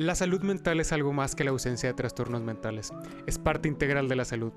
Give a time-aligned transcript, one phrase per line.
[0.00, 2.90] La salud mental es algo más que la ausencia de trastornos mentales.
[3.26, 4.50] Es parte integral de la salud.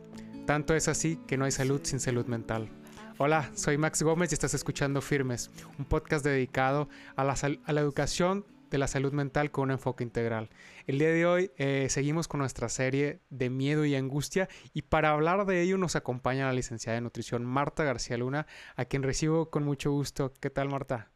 [0.47, 2.69] Tanto es así que no hay salud sin salud mental.
[3.17, 7.35] Hola, soy Max Gómez y estás escuchando Firmes, un podcast dedicado a la,
[7.65, 10.49] a la educación de la salud mental con un enfoque integral.
[10.87, 15.09] El día de hoy eh, seguimos con nuestra serie de miedo y angustia y para
[15.09, 19.49] hablar de ello nos acompaña la licenciada de nutrición Marta García Luna, a quien recibo
[19.49, 20.31] con mucho gusto.
[20.39, 21.12] ¿Qué tal Marta?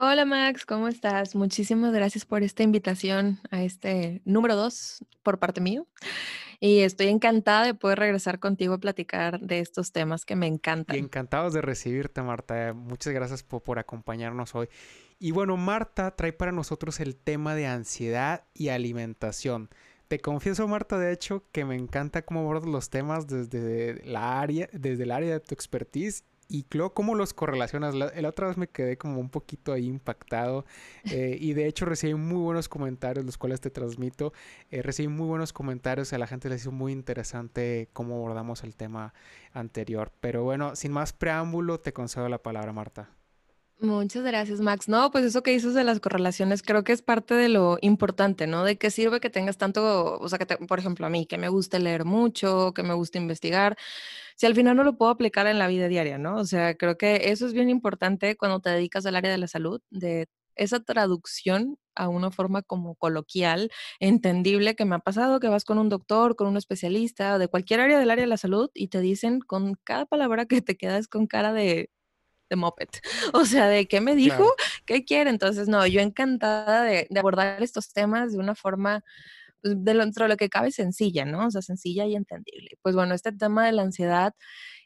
[0.00, 1.34] Hola Max, ¿cómo estás?
[1.34, 5.88] Muchísimas gracias por esta invitación a este número dos por parte mío.
[6.60, 10.94] Y estoy encantada de poder regresar contigo a platicar de estos temas que me encantan.
[10.94, 12.74] Y encantados de recibirte, Marta.
[12.74, 14.68] Muchas gracias por, por acompañarnos hoy.
[15.18, 19.68] Y bueno, Marta trae para nosotros el tema de ansiedad y alimentación.
[20.06, 24.68] Te confieso, Marta, de hecho, que me encanta cómo abordas los temas desde la área,
[24.72, 27.94] desde el área de tu expertise y luego cómo los correlacionas.
[27.94, 30.64] La, otra vez me quedé como un poquito ahí impactado
[31.04, 34.32] eh, y de hecho recibí muy buenos comentarios, los cuales te transmito.
[34.70, 38.74] Eh, recibí muy buenos comentarios, a la gente les hizo muy interesante cómo abordamos el
[38.76, 39.12] tema
[39.52, 40.10] anterior.
[40.20, 43.17] Pero bueno, sin más preámbulo, te concedo la palabra, Marta.
[43.80, 44.88] Muchas gracias, Max.
[44.88, 48.48] No, pues eso que dices de las correlaciones creo que es parte de lo importante,
[48.48, 48.64] ¿no?
[48.64, 51.48] De qué sirve que tengas tanto, o sea, que por ejemplo a mí, que me
[51.48, 53.76] guste leer mucho, que me guste investigar,
[54.36, 56.36] si al final no lo puedo aplicar en la vida diaria, ¿no?
[56.38, 59.46] O sea, creo que eso es bien importante cuando te dedicas al área de la
[59.48, 65.48] salud, de esa traducción a una forma como coloquial, entendible, que me ha pasado, que
[65.48, 68.70] vas con un doctor, con un especialista, de cualquier área del área de la salud
[68.74, 71.90] y te dicen con cada palabra que te quedas con cara de
[72.48, 72.88] de moped.
[73.34, 74.54] O sea, de qué me dijo,
[74.86, 75.30] qué quiere.
[75.30, 79.04] Entonces, no, yo encantada de, abordar estos temas de una forma
[79.62, 81.46] pues, dentro de lo que cabe sencilla, ¿no?
[81.46, 82.78] O sea, sencilla y entendible.
[82.82, 84.34] Pues bueno, este tema de la ansiedad,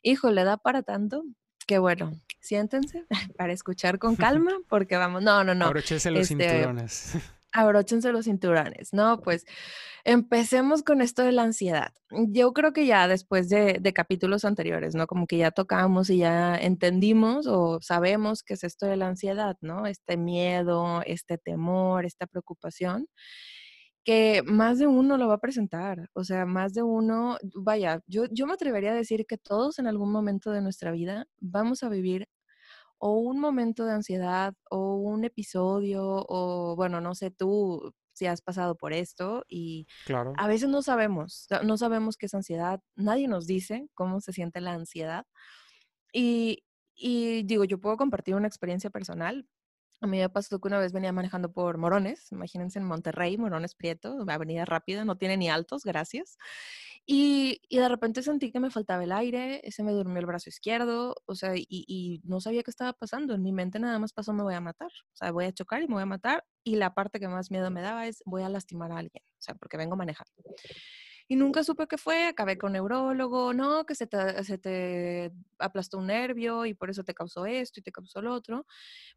[0.03, 1.25] hijo, le da para tanto
[1.67, 3.07] que bueno, siéntense
[3.39, 5.67] para escuchar con calma, porque vamos, no, no, no.
[5.67, 7.15] Abróchense los este, cinturones.
[7.53, 9.21] Abróchense los cinturones, ¿no?
[9.21, 9.45] Pues
[10.05, 11.93] Empecemos con esto de la ansiedad.
[12.11, 15.07] Yo creo que ya después de, capítulos anteriores, ¿no?
[15.07, 19.57] Como que ya tocamos y ya entendimos o sabemos qué es esto de la ansiedad,
[19.61, 19.87] ¿no?
[19.87, 23.07] Este miedo, este temor, esta preocupación
[24.05, 28.25] que más de uno lo va a presentar, o sea, más de uno, vaya, yo,
[28.33, 31.89] yo me atrevería a decir que todos en algún momento de nuestra vida vamos a
[31.89, 32.29] vivir
[33.05, 38.43] o un momento de ansiedad o un episodio o, bueno, no sé, tú si has
[38.43, 40.33] pasado por esto y claro.
[40.37, 44.61] a veces no sabemos, no sabemos qué es ansiedad, nadie nos dice cómo se siente
[44.61, 45.27] la ansiedad.
[46.13, 46.65] Y,
[46.95, 49.49] y digo, yo puedo compartir una experiencia personal.
[50.03, 53.77] A mí me pasó que una vez venía manejando por Morones, imagínense en Monterrey, Morones
[53.77, 56.39] Prieto, avenida rápida, no tiene ni altos, gracias.
[57.07, 60.49] Y, y, de repente sentí que me faltaba el aire, se me durmió el brazo
[60.51, 63.35] izquierdo, o sea, y, y, no sabía qué estaba pasando.
[63.35, 65.83] En mi mente nada más pasó, me voy a matar, o sea, voy a chocar
[65.83, 66.45] y me voy a matar.
[66.65, 69.43] Y la parte que más miedo me daba es, voy a lastimar a alguien, o
[69.43, 70.33] sea, porque vengo manejando.
[71.29, 75.99] Y nunca supe qué fue, acabé con neurólogo, no, que se te, se te aplastó
[75.99, 78.67] un nervio y por eso te causó esto y te causó lo otro,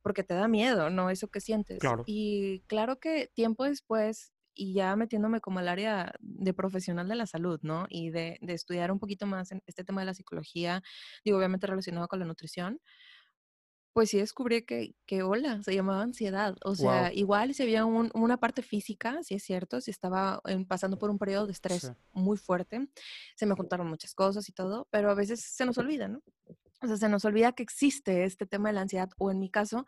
[0.01, 1.09] porque te da miedo, ¿no?
[1.09, 1.79] Eso que sientes.
[1.79, 2.03] Claro.
[2.05, 7.27] Y claro que tiempo después y ya metiéndome como al área de profesional de la
[7.27, 7.87] salud, ¿no?
[7.89, 10.81] Y de, de, estudiar un poquito más en este tema de la psicología,
[11.25, 12.79] digo, obviamente relacionado con la nutrición,
[13.95, 16.57] pues sí descubrí que, que hola, se llamaba ansiedad.
[16.65, 21.09] O sea, igual si había una parte física, sí es cierto, si estaba pasando por
[21.09, 22.89] un periodo de estrés muy fuerte,
[23.37, 26.21] se me juntaron muchas cosas y todo, pero a veces se nos olvida, ¿no?
[26.81, 29.49] O sea, se nos olvida que existe este tema de la ansiedad, o en mi
[29.49, 29.85] caso,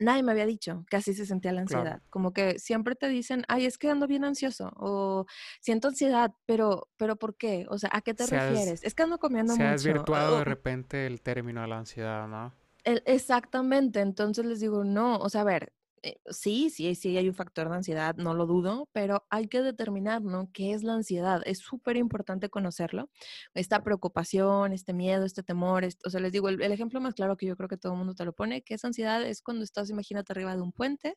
[0.00, 2.02] nadie me había dicho que así se sentía la ansiedad.
[2.10, 5.24] Como que siempre te dicen, ay, es que ando bien ansioso o
[5.60, 7.64] siento ansiedad, pero, pero ¿por qué?
[7.68, 8.82] O sea, ¿a qué te refieres?
[8.82, 9.62] Es que ando comiendo mucho.
[9.62, 12.65] Se ha desvirtuado de repente el término de la ansiedad, ¿no?
[13.04, 14.00] Exactamente.
[14.00, 17.68] Entonces les digo, no, o sea, a ver, eh, sí, sí, sí hay un factor
[17.68, 20.50] de ansiedad, no lo dudo, pero hay que determinar, ¿no?
[20.52, 21.42] ¿Qué es la ansiedad?
[21.46, 23.10] Es súper importante conocerlo.
[23.54, 27.36] Esta preocupación, este miedo, este temor, o sea, les digo, el, el, ejemplo más claro
[27.36, 29.64] que yo creo que todo el mundo te lo pone, que es ansiedad, es cuando
[29.64, 31.16] estás, imagínate, arriba de un puente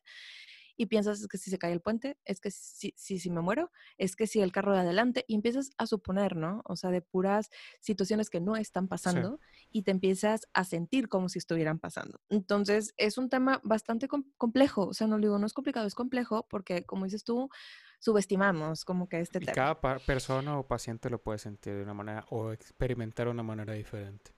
[0.76, 3.40] y piensas es que si se cae el puente, es que si, si, si, me
[3.40, 6.62] muero, es que si el carro de adelante, y empiezas a suponer, ¿no?
[6.64, 7.50] O sea, de puras
[7.80, 9.40] situaciones que no están pasando
[9.70, 12.20] y te empiezas a sentir como si estuvieran pasando.
[12.28, 16.46] Entonces, es un tema bastante complejo, o sea, no digo, no es complicado, es complejo
[16.48, 17.50] porque, como dices tú,
[17.98, 22.24] subestimamos como que este y Cada persona o paciente lo puede sentir de una manera
[22.30, 24.32] o experimentar de una manera diferente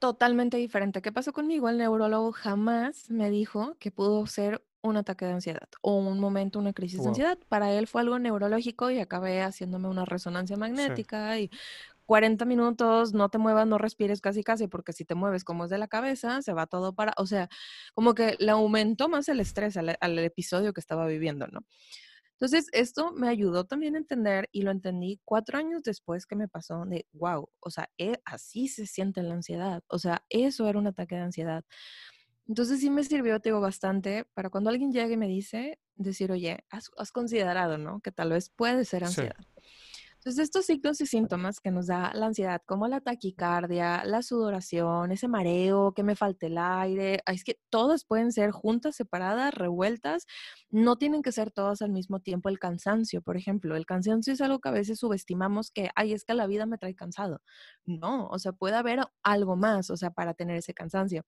[0.00, 1.02] totalmente diferente.
[1.02, 1.68] ¿Qué pasó conmigo?
[1.68, 6.58] El neurólogo jamás me dijo que pudo ser un ataque de ansiedad o un momento,
[6.58, 7.38] una crisis de ansiedad.
[7.48, 11.50] Para él fue algo neurológico y acabé haciéndome una resonancia magnética y
[12.06, 15.70] 40 minutos, no te muevas, no respires casi casi, porque si te mueves como es
[15.70, 17.48] de la cabeza, se va todo para, o sea,
[17.94, 21.60] como que le aumentó más el estrés al, al episodio que estaba viviendo, ¿no?
[22.40, 26.48] Entonces, esto me ayudó también a entender y lo entendí cuatro años después que me
[26.48, 29.82] pasó de, wow, o sea, eh, así se siente la ansiedad.
[29.88, 31.64] O sea, eso era un ataque de ansiedad.
[32.50, 36.32] Entonces sí me sirvió, te digo, bastante para cuando alguien llegue y me dice, decir,
[36.32, 38.00] oye, has, considerado, ¿no?
[38.00, 39.36] Que tal vez puede ser ansiedad.
[40.20, 45.12] Entonces, estos signos y síntomas que nos da la ansiedad, como la taquicardia, la sudoración,
[45.12, 50.26] ese mareo, que me falte el aire, es que todas pueden ser juntas, separadas, revueltas,
[50.68, 52.50] no tienen que ser todas al mismo tiempo.
[52.50, 56.24] El cansancio, por ejemplo, el cansancio es algo que a veces subestimamos que, ay, es
[56.24, 57.40] que la vida me trae cansado.
[57.86, 61.24] No, o sea, puede haber algo más, o sea, para tener ese cansancio.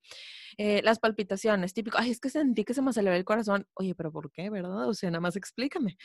[0.58, 3.66] Eh, las palpitaciones, típico, ay, es que sentí que se me aceleró el corazón.
[3.74, 4.88] Oye, pero ¿por qué, verdad?
[4.88, 5.96] O sea, nada más explícame.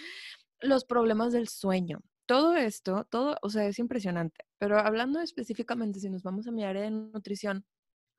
[0.61, 4.45] Los problemas del sueño todo esto, todo, o sea, es impresionante.
[4.59, 7.65] Pero hablando específicamente, si nos vamos a mi área de nutrición,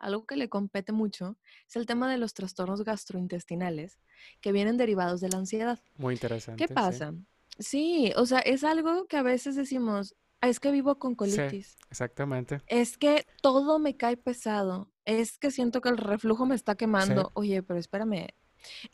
[0.01, 1.37] algo que le compete mucho
[1.69, 3.99] es el tema de los trastornos gastrointestinales
[4.41, 5.79] que vienen derivados de la ansiedad.
[5.97, 6.65] Muy interesante.
[6.65, 7.15] ¿Qué pasa?
[7.59, 11.77] Sí, o sea, es algo que a veces decimos, ah, es que vivo con colitis.
[11.91, 12.61] exactamente.
[12.67, 14.91] Es que todo me cae pesado.
[15.05, 17.33] Es que siento que el reflujo me está quemando.
[17.35, 18.29] Oye, pero espérame,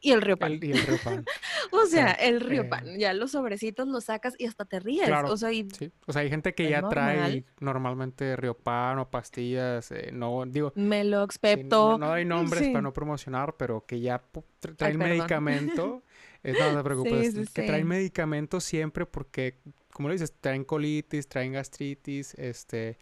[0.01, 0.59] y el río pan.
[0.61, 1.25] y el río pan.
[1.73, 2.87] o sea, el río pan.
[2.89, 5.09] Eh ya los sobrecitos los sacas y hasta te ríes.
[5.09, 5.51] O, sea,
[6.07, 9.91] o sea, hay gente que ya trae normalmente río pan o pastillas.
[9.91, 10.73] Eh, no, digo.
[10.77, 11.99] Melox, Pepto.
[11.99, 14.23] no, hay nombres para no promocionar, pero que ya
[14.77, 16.03] traen medicamento.
[16.45, 17.51] no, te preocupes.
[17.51, 19.61] que traen medicamento siempre porque,
[19.93, 22.35] como lo dices, traen colitis, traen gastritis.
[22.35, 22.99] Este.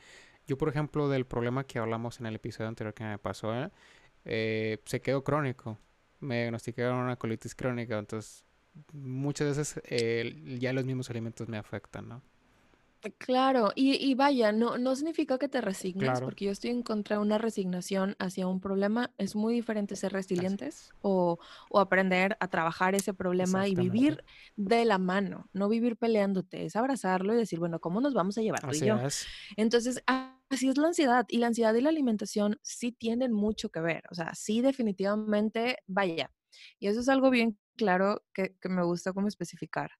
[0.47, 4.79] Yo, por ejemplo, del problema que hablamos en el episodio anterior que me pasó, ¿eh?
[4.85, 5.79] se quedó crónico
[6.23, 8.44] me diagnosticaron una colitis crónica, entonces
[8.93, 12.23] muchas veces eh, ya los mismos alimentos me afectan, ¿no?
[13.19, 17.23] Claro, y, vaya, no, no significa que te resignes, porque yo estoy en contra de
[17.23, 19.13] una resignación hacia un problema.
[19.19, 24.23] Es muy diferente ser resilientes o, o, aprender a trabajar ese problema y vivir
[24.55, 28.43] de la mano, no vivir peleándote, es abrazarlo y decir, bueno, ¿cómo nos vamos a
[28.43, 29.01] llevar tú y yo?
[29.57, 33.81] Entonces, así es la ansiedad y la ansiedad y la alimentación sí tienen mucho que
[33.81, 36.31] ver, o sea, sí definitivamente, vaya,
[36.79, 39.93] y eso es algo bien claro que, que me gusta como especificar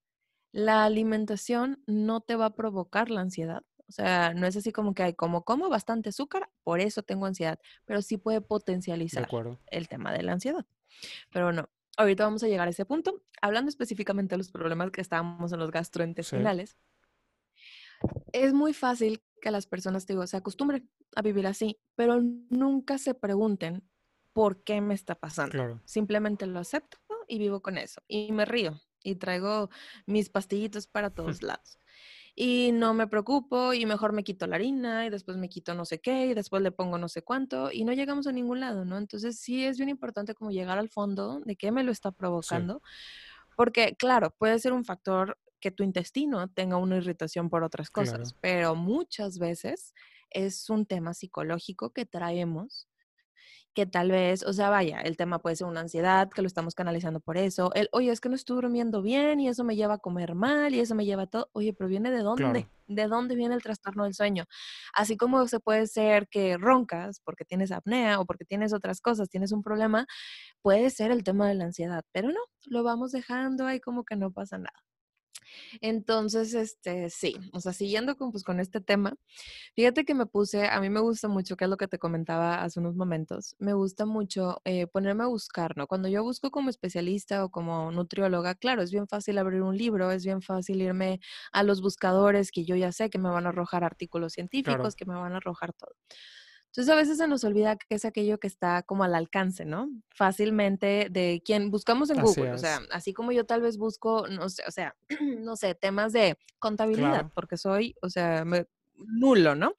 [0.53, 3.63] la alimentación no te va a provocar la ansiedad.
[3.89, 7.25] O sea, no es así como que hay como como bastante azúcar, por eso tengo
[7.25, 9.27] ansiedad, pero sí puede potencializar
[9.67, 10.65] el tema de la ansiedad.
[11.31, 13.23] Pero no, ahorita vamos a llegar a ese punto.
[13.41, 16.77] Hablando específicamente de los problemas que estábamos en los gastrointestinales,
[18.31, 23.15] es muy fácil que las personas, digo, se acostumbren a vivir así, pero nunca se
[23.15, 23.83] pregunten
[24.33, 25.81] por qué me está pasando.
[25.83, 26.97] Simplemente lo acepto
[27.27, 29.69] y vivo con eso y me río y traigo
[30.05, 31.79] mis pastillitos para todos lados.
[32.35, 35.85] Y no me preocupo y mejor me quito la harina y después me quito no
[35.85, 38.85] sé qué y después le pongo no sé cuánto y no llegamos a ningún lado,
[38.85, 38.97] ¿no?
[38.97, 42.81] Entonces sí es bien importante como llegar al fondo de qué me lo está provocando,
[43.55, 48.33] porque claro, puede ser un factor que tu intestino tenga una irritación por otras cosas,
[48.41, 49.93] pero muchas veces
[50.31, 52.89] es un tema psicológico que traemos
[53.73, 56.75] que tal vez, o sea, vaya, el tema puede ser una ansiedad, que lo estamos
[56.75, 59.95] canalizando por eso, el, oye, es que no estoy durmiendo bien y eso me lleva
[59.95, 63.07] a comer mal y eso me lleva a todo, oye, pero viene de dónde, de
[63.07, 64.45] dónde viene el trastorno del sueño.
[64.93, 69.29] Así como se puede ser que roncas porque tienes apnea o porque tienes otras cosas,
[69.29, 70.05] tienes un problema,
[70.61, 74.15] puede ser el tema de la ansiedad, pero no, lo vamos dejando ahí como que
[74.15, 74.83] no pasa nada.
[75.81, 79.15] Entonces, este, sí, o sea, siguiendo con, pues, con este tema,
[79.75, 82.63] fíjate que me puse, a mí me gusta mucho, que es lo que te comentaba
[82.63, 85.87] hace unos momentos, me gusta mucho eh, ponerme a buscar, ¿no?
[85.87, 90.11] Cuando yo busco como especialista o como nutrióloga, claro, es bien fácil abrir un libro,
[90.11, 91.19] es bien fácil irme
[91.51, 95.05] a los buscadores que yo ya sé que me van a arrojar artículos científicos, que
[95.05, 95.91] me van a arrojar todo.
[96.73, 99.91] Entonces a veces se nos olvida que es aquello que está como al alcance, ¿no?
[100.09, 102.51] Fácilmente de quien buscamos en Google.
[102.51, 104.95] O sea, así como yo tal vez busco, no sé, o sea,
[105.39, 109.73] no sé, temas de contabilidad, porque soy, o sea, me, nulo, ¿no?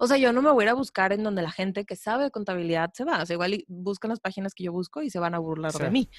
[0.00, 1.96] O sea, yo no me voy a ir a buscar en donde la gente que
[1.96, 3.22] sabe de contabilidad se va.
[3.22, 5.90] O sea, igual buscan las páginas que yo busco y se van a burlar de
[5.90, 6.10] mí.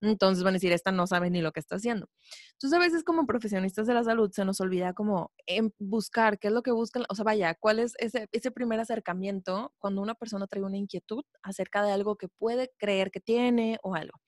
[0.00, 2.08] Entonces van a decir, esta no sabe ni lo que está haciendo.
[2.52, 6.48] Entonces, a veces como profesionistas de la salud se nos olvida como en buscar qué
[6.48, 7.04] es lo que buscan.
[7.08, 11.24] O sea, vaya, cuál es ese, ese primer acercamiento cuando una persona trae una inquietud
[11.42, 14.20] acerca de algo que puede creer que tiene o algo.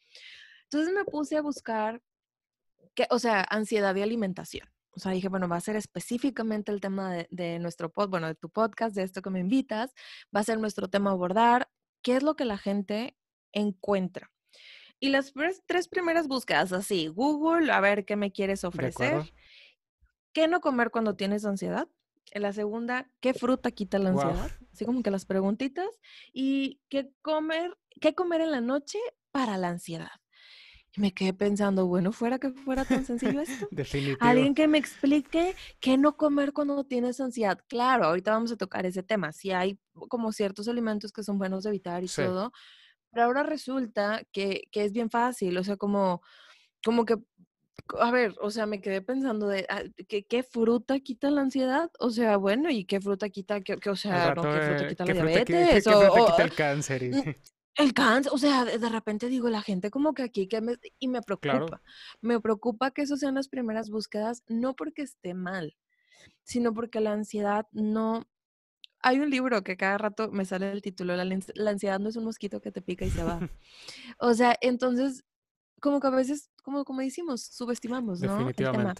[0.64, 2.02] Entonces me puse a buscar,
[2.94, 4.68] que, o sea, ansiedad de alimentación.
[4.92, 8.34] O sea, dije, bueno, va a ser específicamente el tema de, nuestro pod, bueno, de
[8.34, 9.94] tu podcast, de esto que me invitas,
[10.34, 11.70] va a ser nuestro tema abordar,
[12.02, 13.16] qué es lo que la gente
[13.52, 14.32] encuentra.
[15.00, 15.32] Y las
[15.66, 19.32] tres primeras búsquedas, así, Google, a ver qué me quieres ofrecer.
[20.32, 21.88] ¿Qué no comer cuando tienes ansiedad?
[22.32, 24.50] En la segunda, ¿qué fruta quita la ansiedad?
[24.72, 25.88] Así como que las preguntitas.
[26.32, 28.98] Y qué comer, qué comer en la noche
[29.30, 30.10] para la ansiedad
[30.98, 33.68] me quedé pensando, bueno, fuera que fuera tan sencillo esto.
[33.70, 34.18] Definitivo.
[34.20, 37.58] Alguien que me explique qué no comer cuando tienes ansiedad.
[37.68, 39.32] Claro, ahorita vamos a tocar ese tema.
[39.32, 39.78] Si hay
[40.08, 42.52] como ciertos alimentos que son buenos de evitar y todo,
[43.10, 46.22] pero ahora resulta que, que, es bien fácil, o sea, como,
[46.84, 47.16] como que,
[47.98, 51.90] a ver, o sea, me quedé pensando de, ah, ¿qué, ¿qué, fruta quita la ansiedad?
[52.00, 55.12] O sea, bueno, ¿y qué fruta quita, que, o sea, no, ¿qué fruta quita la
[55.12, 55.84] diabetes?
[55.84, 57.02] ¿Qué, fruta quita el cáncer?
[57.02, 57.12] Y...
[57.78, 61.06] El cáncer, o sea, de, repente digo, la gente como que aquí, que me, y
[61.06, 61.80] me preocupa.
[62.20, 65.76] Me preocupa que eso sean las primeras búsquedas, no porque esté mal,
[66.42, 68.26] sino porque la ansiedad no...
[69.00, 72.16] Hay un libro que cada rato me sale el título, la, la ansiedad no es
[72.16, 73.38] un mosquito que te pica y se va.
[74.18, 75.24] o sea, entonces,
[75.80, 78.48] como que a veces, como, como decimos, subestimamos, ¿no?
[78.48, 78.92] El tema.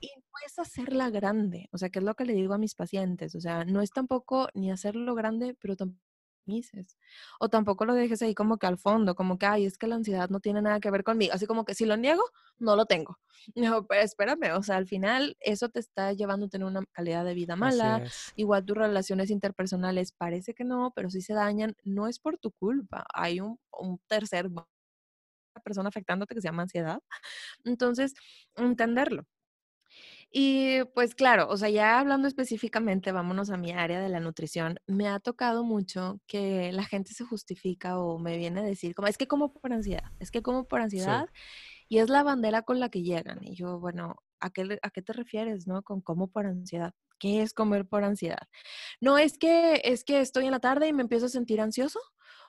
[0.00, 2.74] Y no es hacerla grande, o sea, que es lo que le digo a mis
[2.74, 6.02] pacientes, o sea, no es tampoco ni hacerlo grande, pero tampoco
[7.40, 9.96] o tampoco lo dejes ahí como que al fondo, como que, ay, es que la
[9.96, 11.32] ansiedad no tiene nada que ver conmigo.
[11.34, 12.22] Así como que si lo niego,
[12.58, 13.18] no lo tengo.
[13.56, 17.24] No, pero espérame, o sea, al final eso te está llevando a tener una calidad
[17.26, 18.02] de vida mala.
[18.36, 22.52] Igual tus relaciones interpersonales parece que no, pero si se dañan, no es por tu
[22.52, 23.04] culpa.
[23.12, 24.48] Hay un, un tercer
[25.62, 27.00] persona afectándote que se llama ansiedad.
[27.64, 28.14] Entonces,
[28.56, 29.24] entenderlo.
[30.36, 34.80] Y pues claro, o sea, ya hablando específicamente, vámonos a mi área de la nutrición,
[34.88, 39.06] me ha tocado mucho que la gente se justifica o me viene a decir, como,
[39.06, 41.28] es que como por ansiedad, es que como por ansiedad,
[41.88, 43.44] y es la bandera con la que llegan.
[43.44, 45.82] Y yo, bueno, ¿a qué, ¿a qué te refieres, no?
[45.82, 46.94] Con como por ansiedad.
[47.20, 48.48] ¿Qué es comer por ansiedad?
[49.00, 52.00] No, es que, es que estoy en la tarde y me empiezo a sentir ansioso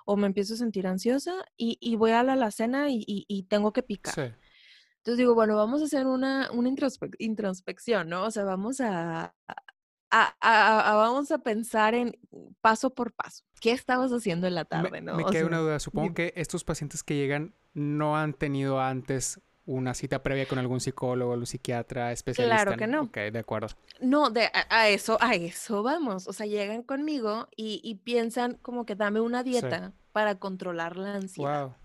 [0.05, 3.43] o me empiezo a sentir ansiosa y, y voy a la alacena y, y, y
[3.43, 4.15] tengo que picar.
[4.15, 4.44] Sí.
[5.05, 6.67] Entonces digo, bueno, vamos a hacer una, una
[7.19, 8.23] introspección, ¿no?
[8.23, 9.35] O sea, vamos a,
[10.09, 12.17] a, vamos a pensar en
[12.59, 13.43] paso por paso.
[13.61, 15.15] ¿Qué estabas haciendo en la tarde, me, no?
[15.15, 15.79] Me queda una duda.
[15.79, 20.79] Supongo que estos pacientes que llegan no han tenido antes una cita previa con algún
[20.79, 22.63] psicólogo, o psiquiatra, especialista.
[22.63, 23.03] Claro que no.
[23.03, 23.67] Ok, de acuerdo.
[23.99, 26.27] No, de, a, eso, a eso vamos.
[26.27, 31.13] O sea, llegan conmigo y, y piensan como que dame una dieta para controlar la
[31.13, 31.67] ansiedad.
[31.67, 31.75] Wow.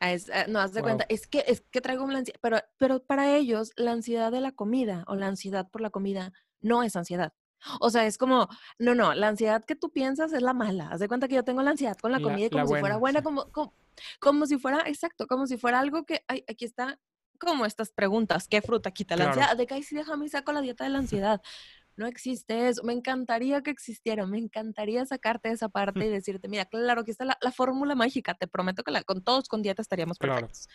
[0.00, 0.18] Eh,
[0.48, 3.72] no, haz de cuenta, es que, es que traigo una ansiedad, pero, pero para ellos
[3.76, 7.32] la ansiedad de la comida o la ansiedad por la comida no es ansiedad.
[7.80, 10.88] O sea, es como, no, no, la ansiedad que tú piensas es la mala.
[10.90, 12.96] Haz de cuenta que yo tengo la ansiedad con la comida y como si fuera
[12.96, 13.74] buena, como, como,
[14.20, 17.00] como, si fuera, exacto, como si fuera algo que, ay, aquí está,
[17.38, 19.56] como estas preguntas, ¿qué fruta quita la ansiedad?
[19.56, 21.40] De que, ay, sí, déjame y saco la dieta de la ansiedad.
[21.96, 22.82] No existe eso.
[22.82, 24.26] Me encantaría que existiera.
[24.26, 28.34] Me encantaría sacarte esa parte y decirte, mira, claro, aquí está la, fórmula mágica.
[28.34, 30.68] Te prometo que la, con todos con dieta estaríamos perfectos.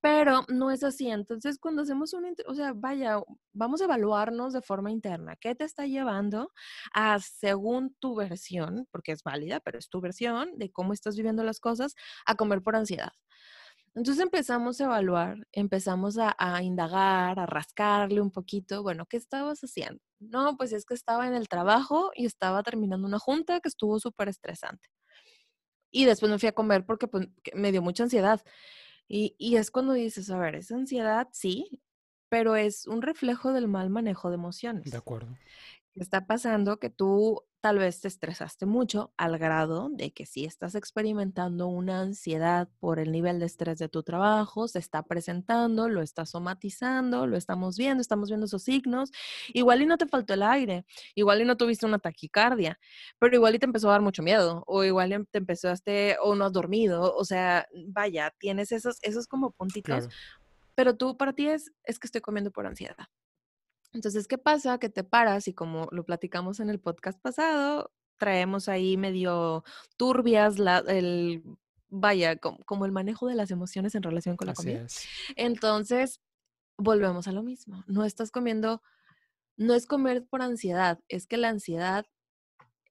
[0.00, 1.08] Pero no es así.
[1.08, 3.20] Entonces, cuando hacemos un, o sea, vaya,
[3.52, 5.36] vamos a evaluarnos de forma interna.
[5.36, 6.52] ¿Qué te está llevando
[6.94, 11.44] a, según tu versión, porque es válida, pero es tu versión de cómo estás viviendo
[11.44, 11.94] las cosas,
[12.24, 13.12] a comer por ansiedad?
[13.96, 20.02] Entonces empezamos a evaluar, empezamos a, indagar, a rascarle un poquito, bueno, ¿qué estabas haciendo?
[20.20, 23.98] No, pues es que estaba en el trabajo y estaba terminando una junta que estuvo
[23.98, 24.90] súper estresante.
[25.90, 28.42] Y después me fui a comer porque pues, me dio mucha ansiedad.
[29.08, 31.80] Y, y es cuando dices, a ver, esa ansiedad sí,
[32.28, 34.90] pero es un reflejo del mal manejo de emociones.
[34.90, 35.34] De acuerdo.
[35.94, 40.76] Está pasando que tú tal vez te estresaste mucho al grado de que si estás
[40.76, 46.00] experimentando una ansiedad por el nivel de estrés de tu trabajo, se está presentando, lo
[46.00, 49.10] estás somatizando, lo estamos viendo, estamos viendo esos signos.
[49.52, 52.78] Igual y no te faltó el aire, igual y no tuviste una taquicardia,
[53.18, 56.36] pero igual y te empezó a dar mucho miedo, o igual em, te empezaste o
[56.36, 60.08] no has dormido, o sea, vaya, tienes esos, esos como puntitos,
[60.76, 63.08] pero tú para ti es, es que estoy comiendo por ansiedad.
[63.96, 64.78] Entonces, ¿qué pasa?
[64.78, 69.64] Que te paras y como lo platicamos en el podcast pasado, traemos ahí medio
[69.96, 71.42] turbias la, el,
[71.88, 74.86] vaya, como, el manejo de las emociones en relación con la comida.
[75.34, 76.20] Entonces,
[76.76, 77.84] volvemos a lo mismo.
[77.86, 78.82] No estás comiendo,
[79.56, 82.04] no es comer por ansiedad, es que la ansiedad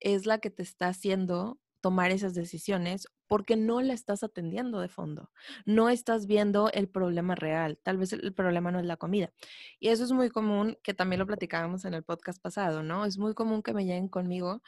[0.00, 4.88] es la que te está haciendo tomar esas decisiones porque no la estás atendiendo de
[4.88, 5.30] fondo.
[5.66, 7.78] No estás viendo el problema real.
[7.80, 9.32] Tal vez el problema no es la comida.
[9.78, 13.04] Y eso es muy común, que también lo platicábamos en el podcast pasado, ¿no?
[13.04, 14.62] Es muy común que me lleguen conmigo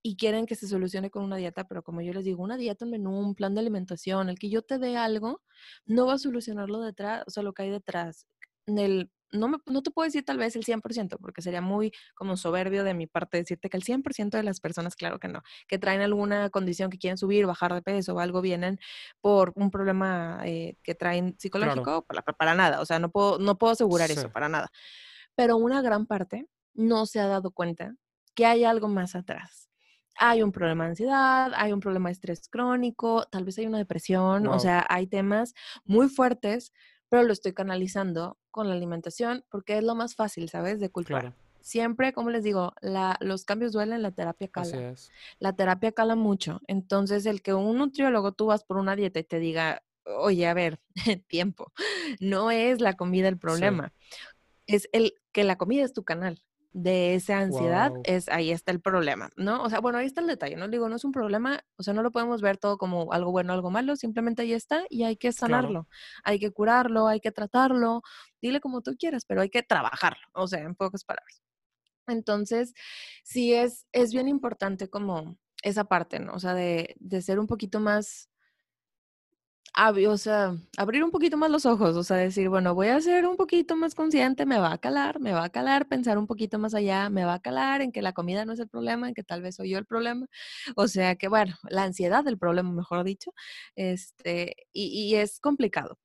[0.00, 2.86] y quieren que se solucione con una dieta, pero como yo les digo, una dieta,
[2.86, 5.42] un menú, un plan de alimentación, el que yo te dé algo,
[5.84, 8.26] no va a solucionarlo detrás, o sea, lo que hay detrás.
[8.66, 11.92] En el no, me, no te puedo decir tal vez el 100%, porque sería muy
[12.14, 15.42] como soberbio de mi parte decirte que el 100% de las personas, claro que no,
[15.66, 18.78] que traen alguna condición que quieren subir, bajar de peso o algo, vienen
[19.20, 23.72] por un problema eh, que traen psicológico, para, nada, o sea, no puedo, no puedo
[23.72, 24.70] asegurar eso, para nada.
[25.34, 27.94] Pero una gran parte no se ha dado cuenta
[28.34, 29.68] que hay algo más atrás.
[30.16, 33.78] Hay un problema de ansiedad, hay un problema de estrés crónico, tal vez hay una
[33.78, 36.72] depresión, o sea, hay temas muy fuertes
[37.12, 40.80] pero lo estoy canalizando con la alimentación porque es lo más fácil, ¿sabes?
[40.80, 41.34] De culpar.
[41.60, 44.94] Siempre, como les digo, la, los cambios duelen, la terapia cala.
[45.38, 46.62] La terapia cala mucho.
[46.68, 50.54] Entonces, el que un nutriólogo tú vas por una dieta y te diga, oye, a
[50.54, 50.80] ver,
[51.28, 51.70] tiempo,
[52.18, 53.92] no es la comida el problema.
[54.66, 56.42] Es el que la comida es tu canal
[56.72, 59.62] de esa ansiedad, es ahí está el problema, ¿no?
[59.62, 60.68] O sea, bueno, ahí está el detalle, ¿no?
[60.68, 63.52] Digo, no es un problema, o sea, no lo podemos ver todo como algo bueno,
[63.52, 65.86] algo malo, simplemente ahí está y hay que sanarlo,
[66.24, 68.02] hay que curarlo, hay que tratarlo,
[68.40, 71.42] dile como tú quieras, pero hay que trabajarlo, o sea, en pocas palabras.
[72.06, 72.72] Entonces,
[73.22, 76.34] sí es, es bien importante como esa parte, ¿no?
[76.34, 78.31] O sea, de, de ser un poquito más
[79.74, 83.26] o sea, abrir un poquito más los ojos, o sea, decir, bueno, voy a ser
[83.26, 86.58] un poquito más consciente, me va a calar, me va a calar, pensar un poquito
[86.58, 89.14] más allá, me va a calar en que la comida no es el problema, en
[89.14, 90.26] que tal vez soy yo el problema,
[90.76, 93.32] o sea, que bueno, la ansiedad del problema, mejor dicho,
[93.76, 95.98] este, y, es complicado,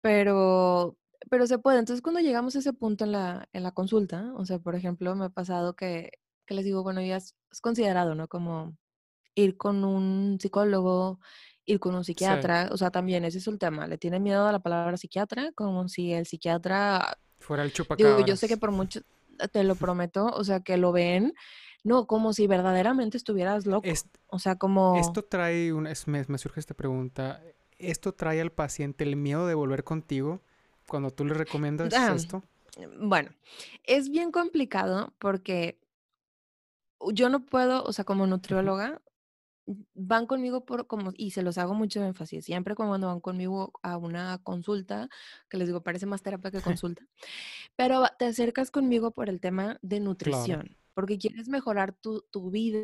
[0.00, 0.96] pero,
[1.30, 1.78] pero se puede.
[1.80, 5.14] Entonces, cuando llegamos a ese punto en la, en la consulta, o sea, por ejemplo,
[5.16, 6.12] me ha pasado que,
[6.46, 8.28] que les digo, bueno, ya es considerado, ¿no?
[8.28, 8.76] Como
[9.34, 11.20] ir con un psicólogo,
[11.66, 14.52] ir con un psiquiatra, o sea, también ese es el tema, le tienen miedo a
[14.52, 17.18] la palabra psiquiatra, como si el psiquiatra...
[17.38, 18.16] Fuera el chupacabras.
[18.16, 19.00] Digo, yo sé que por mucho,
[19.52, 21.34] te lo prometo, o sea, que lo ven,
[21.82, 23.88] no, como si verdaderamente estuvieras loco.
[24.28, 24.96] o sea, como...
[24.98, 27.42] Esto trae, un, me, me, surge esta pregunta,
[27.78, 30.42] ¿esto trae al paciente el miedo de volver contigo
[30.86, 32.42] cuando tú le recomiendas ah, esto?
[32.98, 33.30] Bueno,
[33.84, 35.78] es bien complicado porque
[37.12, 39.00] yo no puedo, o sea, como nutrióloga,
[39.94, 43.96] van conmigo por como, y se los hago mucho énfasis, siempre cuando van conmigo a
[43.96, 45.08] una consulta,
[45.48, 47.02] que les digo, parece más terapia que consulta,
[47.76, 52.80] pero te acercas conmigo por el tema de nutrición, porque quieres mejorar tu, tu vida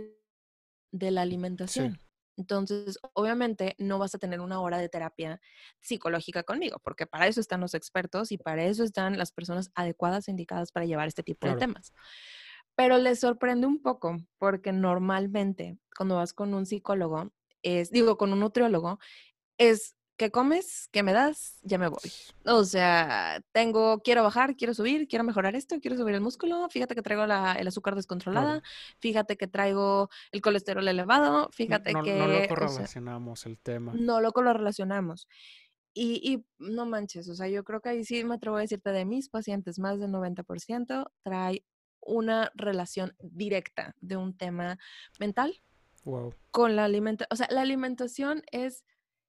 [0.93, 1.99] de la alimentación.
[2.37, 5.41] Entonces, obviamente, no vas a tener una hora de terapia
[5.81, 10.27] psicológica conmigo, porque para eso están los expertos y para eso están las personas adecuadas
[10.27, 11.93] indicadas para llevar este tipo de temas.
[12.81, 17.31] Pero les sorprende un poco porque normalmente cuando vas con un psicólogo,
[17.63, 18.99] es, digo, con un nutriólogo,
[19.59, 20.89] es que comes?
[20.91, 21.59] que me das?
[21.61, 22.01] Ya me voy.
[22.47, 26.95] O sea, tengo, quiero bajar, quiero subir, quiero mejorar esto, quiero subir el músculo, fíjate
[26.95, 28.63] que traigo la, el azúcar descontrolada,
[28.99, 32.19] fíjate que traigo el colesterol elevado, fíjate que...
[32.19, 33.93] No lo correlacionamos el tema.
[33.95, 35.29] No lo correlacionamos.
[35.93, 38.91] Y, y no manches, o sea, yo creo que ahí sí me atrevo a decirte
[38.91, 41.63] de mis pacientes, más del 90% trae
[42.11, 44.79] una relación directa de un tema
[45.19, 45.63] mental
[46.51, 47.29] con la alimentación.
[47.31, 48.85] O sea, la alimentación es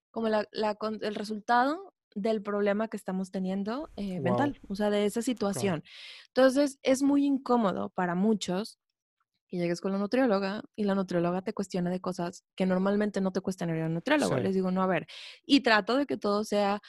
[0.09, 5.21] como la, el resultado del problema que estamos teniendo eh, mental, o sea, de esa
[5.21, 5.83] situación.
[6.27, 8.79] Entonces, es muy incómodo para muchos
[9.47, 13.31] que llegues con la nutrióloga y la nutrióloga te cuestiona de cosas que normalmente no
[13.31, 14.37] te cuestionaría el nutriólogo.
[14.37, 15.07] Les digo, no, a ver,
[15.45, 16.81] y trato de que todo sea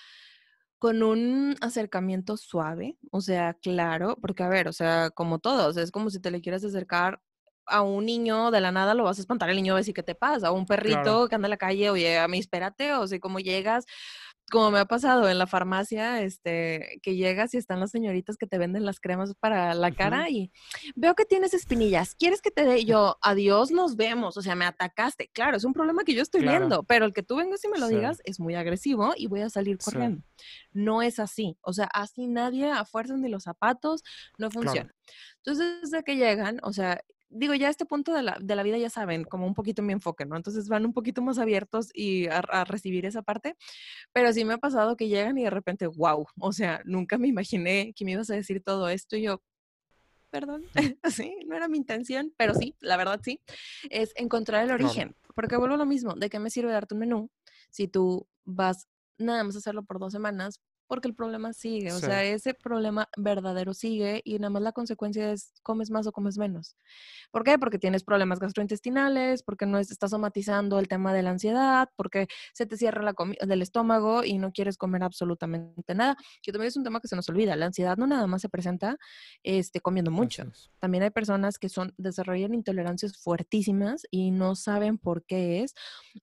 [0.83, 5.92] con un acercamiento suave, o sea, claro, porque a ver, o sea, como todos, es
[5.92, 7.23] como si te le quieres acercar
[7.66, 9.95] a un niño de la nada, lo vas a espantar, el niño va a decir,
[9.95, 10.49] ¿qué te pasa?
[10.49, 13.38] A un perrito que anda en la calle, oye, a mí espérate, o sea, como
[13.38, 13.85] llegas,
[14.50, 18.46] como me ha pasado en la farmacia, este, que llegas y están las señoritas que
[18.46, 20.52] te venden las cremas para la cara y
[20.94, 22.85] veo que tienes espinillas, ¿quieres que te dé?
[22.85, 25.28] yo, adiós, nos vemos, o sea, me atacaste.
[25.33, 27.78] Claro, es un problema que yo estoy viendo, pero el que tú vengas y me
[27.78, 30.22] lo digas es muy agresivo y voy a salir corriendo.
[30.72, 34.02] No es así, o sea, así nadie a fuerzas ni los zapatos,
[34.38, 34.94] no funciona.
[35.38, 37.02] Entonces, desde que llegan, o sea,
[37.33, 39.83] digo, ya a este punto de la, de la, vida ya saben, como un poquito
[39.83, 40.37] mi enfoque, ¿no?
[40.37, 43.57] Entonces van un poquito más abiertos y a, recibir esa parte,
[44.12, 47.29] pero sí me ha pasado que llegan y de repente, wow, o sea, nunca me
[47.29, 49.42] imaginé que me ibas a decir todo esto y yo,
[50.31, 50.64] perdón,
[51.11, 53.40] sí, no era mi intención, pero sí, la verdad sí,
[53.90, 57.01] es encontrar el origen, porque vuelvo a lo mismo, ¿de qué me sirve darte un
[57.01, 57.31] menú
[57.71, 61.99] si tú vas nada más a hacerlo por dos semanas porque el problema sigue, o
[61.99, 66.38] sea, ese problema verdadero sigue y nada más la consecuencia es comes más o comes
[66.38, 66.77] menos.
[67.31, 67.59] ¿Por qué?
[67.59, 72.66] Porque tienes problemas gastrointestinales, porque no estás somatizando el tema de la ansiedad, porque se
[72.66, 73.14] te cierra la
[73.47, 77.16] del estómago y no quieres comer absolutamente nada, que también es un tema que se
[77.16, 77.57] nos olvida.
[77.57, 78.97] La ansiedad no nada más se presenta
[79.42, 80.45] este, comiendo mucho.
[80.79, 85.75] También hay personas que son desarrollan intolerancias fuertísimas y no saben por qué es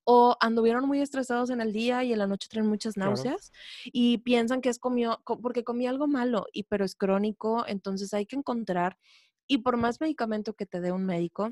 [0.04, 3.52] o anduvieron muy estresados en el día y en la noche traen muchas náuseas
[3.86, 8.26] y piensan que es comió, porque comí algo malo, y pero es crónico, entonces hay
[8.26, 8.98] que encontrar,
[9.48, 11.52] y por más medicamento que te dé un médico,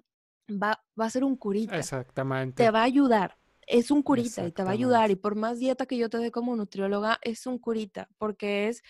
[0.49, 1.77] va, va a ser un curita.
[1.77, 2.63] Exactamente.
[2.63, 3.37] Te va a ayudar.
[3.65, 5.11] Es un curita y te va a ayudar.
[5.11, 8.81] Y por más dieta que yo te dé como nutrióloga, es un curita, porque es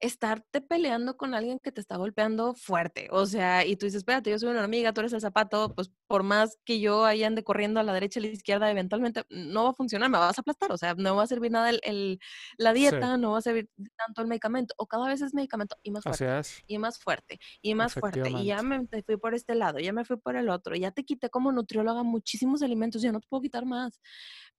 [0.00, 3.08] estarte peleando con alguien que te está golpeando fuerte.
[3.12, 5.92] O sea, y tú dices, espérate, yo soy una amiga, tú eres el zapato, pues
[6.10, 9.22] por más que yo ahí ande corriendo a la derecha y a la izquierda, eventualmente
[9.30, 11.70] no va a funcionar, me vas a aplastar, o sea, no va a servir nada
[11.70, 12.18] el,
[12.58, 15.92] la dieta, no va a servir tanto el medicamento, o cada vez es medicamento y
[15.92, 19.78] más fuerte, y más fuerte, y más fuerte, y ya me fui por este lado,
[19.78, 23.20] ya me fui por el otro, ya te quité como nutrióloga muchísimos alimentos, ya no
[23.20, 24.00] te puedo quitar más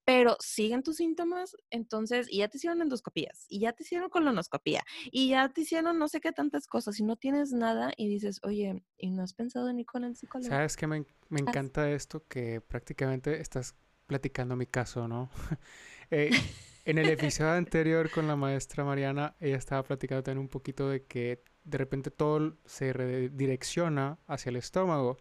[0.03, 4.83] pero siguen tus síntomas, entonces, y ya te hicieron endoscopías, y ya te hicieron colonoscopía,
[5.11, 8.39] y ya te hicieron no sé qué tantas cosas, y no tienes nada, y dices,
[8.43, 10.49] oye, ¿y no has pensado en ir con el psicólogo?
[10.49, 15.29] Sabes que me, me encanta esto, que prácticamente estás platicando mi caso, ¿no?
[16.11, 16.29] eh,
[16.85, 21.05] en el episodio anterior con la maestra Mariana, ella estaba platicando también un poquito de
[21.05, 25.17] que de repente todo se redirecciona hacia el estómago,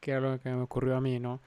[0.00, 1.42] que era lo que me ocurrió a mí, ¿no?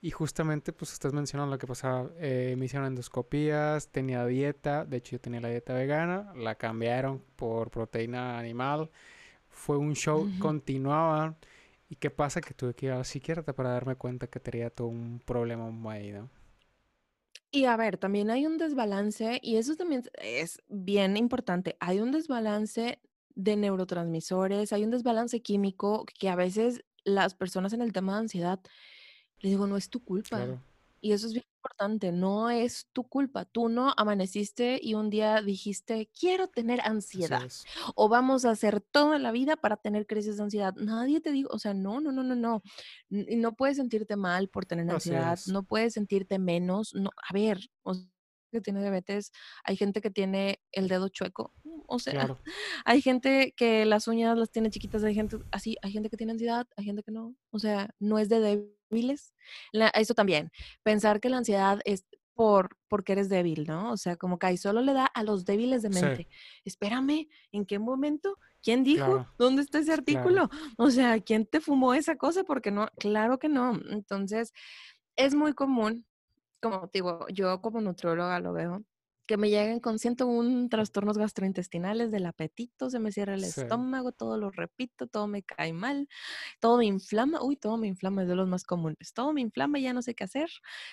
[0.00, 2.08] Y justamente, pues estás mencionando lo que pasaba.
[2.18, 4.84] Eh, me hicieron endoscopías, tenía dieta.
[4.84, 6.32] De hecho, yo tenía la dieta vegana.
[6.36, 8.90] La cambiaron por proteína animal.
[9.48, 11.36] Fue un show, continuaba.
[11.88, 12.40] ¿Y qué pasa?
[12.40, 15.72] Que tuve que ir a la psiquiatra para darme cuenta que tenía todo un problema
[15.92, 16.30] ahí, ¿no?
[17.50, 21.76] Y a ver, también hay un desbalance, y eso también es bien importante.
[21.80, 23.00] Hay un desbalance
[23.34, 28.20] de neurotransmisores, hay un desbalance químico que a veces las personas en el tema de
[28.20, 28.60] ansiedad
[29.40, 30.60] le digo, no es tu culpa.
[31.00, 33.44] Y eso es bien importante, no es tu culpa.
[33.44, 37.48] Tú no amaneciste y un día dijiste, quiero tener ansiedad.
[37.94, 40.74] O vamos a hacer toda la vida para tener crisis de ansiedad.
[40.76, 42.62] Nadie te dijo, o sea, no, no, no, no, no.
[43.08, 46.94] No puedes sentirte mal por tener ansiedad, no puedes sentirte menos.
[46.94, 47.94] No, a ver, o
[48.50, 49.32] que tiene diabetes,
[49.64, 51.52] hay gente que tiene el dedo chueco,
[51.86, 52.12] o sea,
[52.84, 56.32] hay gente que las uñas las tiene chiquitas, hay gente así, hay gente que tiene
[56.32, 59.34] ansiedad, hay gente que no, o sea, no es de débiles.
[59.94, 60.50] eso también,
[60.82, 63.90] pensar que la ansiedad es por porque eres débil, ¿no?
[63.90, 66.28] O sea, como que ahí solo le da a los débiles de mente.
[66.64, 68.38] Espérame, ¿en qué momento?
[68.62, 69.26] ¿Quién dijo?
[69.38, 70.48] ¿Dónde está ese artículo?
[70.78, 72.44] O sea, ¿quién te fumó esa cosa?
[72.44, 73.80] Porque no, claro que no.
[73.90, 74.52] Entonces,
[75.16, 76.06] es muy común
[76.60, 78.84] como digo, yo como nutrióloga lo veo,
[79.28, 84.38] que me lleguen con 101 trastornos gastrointestinales del apetito, se me cierra el estómago, todo
[84.38, 86.08] lo repito, todo me cae mal,
[86.60, 89.78] todo me inflama, uy, todo me inflama, es de los más comunes, todo me inflama,
[89.80, 90.50] ya no sé qué hacer,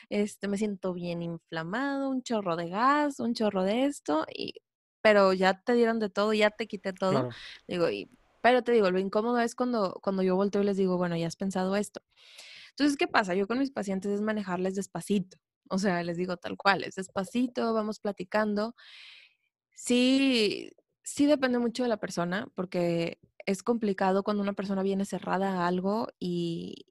[0.10, 4.56] este, me siento bien inflamado, un chorro de gas, un chorro de esto, y,
[5.02, 7.28] pero ya te dieron de todo, ya te quité todo,
[7.68, 8.10] digo, y,
[8.42, 11.28] pero te digo, lo incómodo es cuando, cuando yo volteo y les digo, bueno, ya
[11.28, 12.02] has pensado esto.
[12.72, 13.36] Entonces, ¿qué pasa?
[13.36, 15.38] Yo con mis pacientes es manejarles despacito.
[15.70, 18.76] O sea, les digo tal cual, es despacito, vamos platicando.
[19.76, 20.72] Sí,
[21.04, 25.68] sí depende mucho de la persona, porque es complicado cuando una persona viene cerrada a
[25.68, 26.86] algo y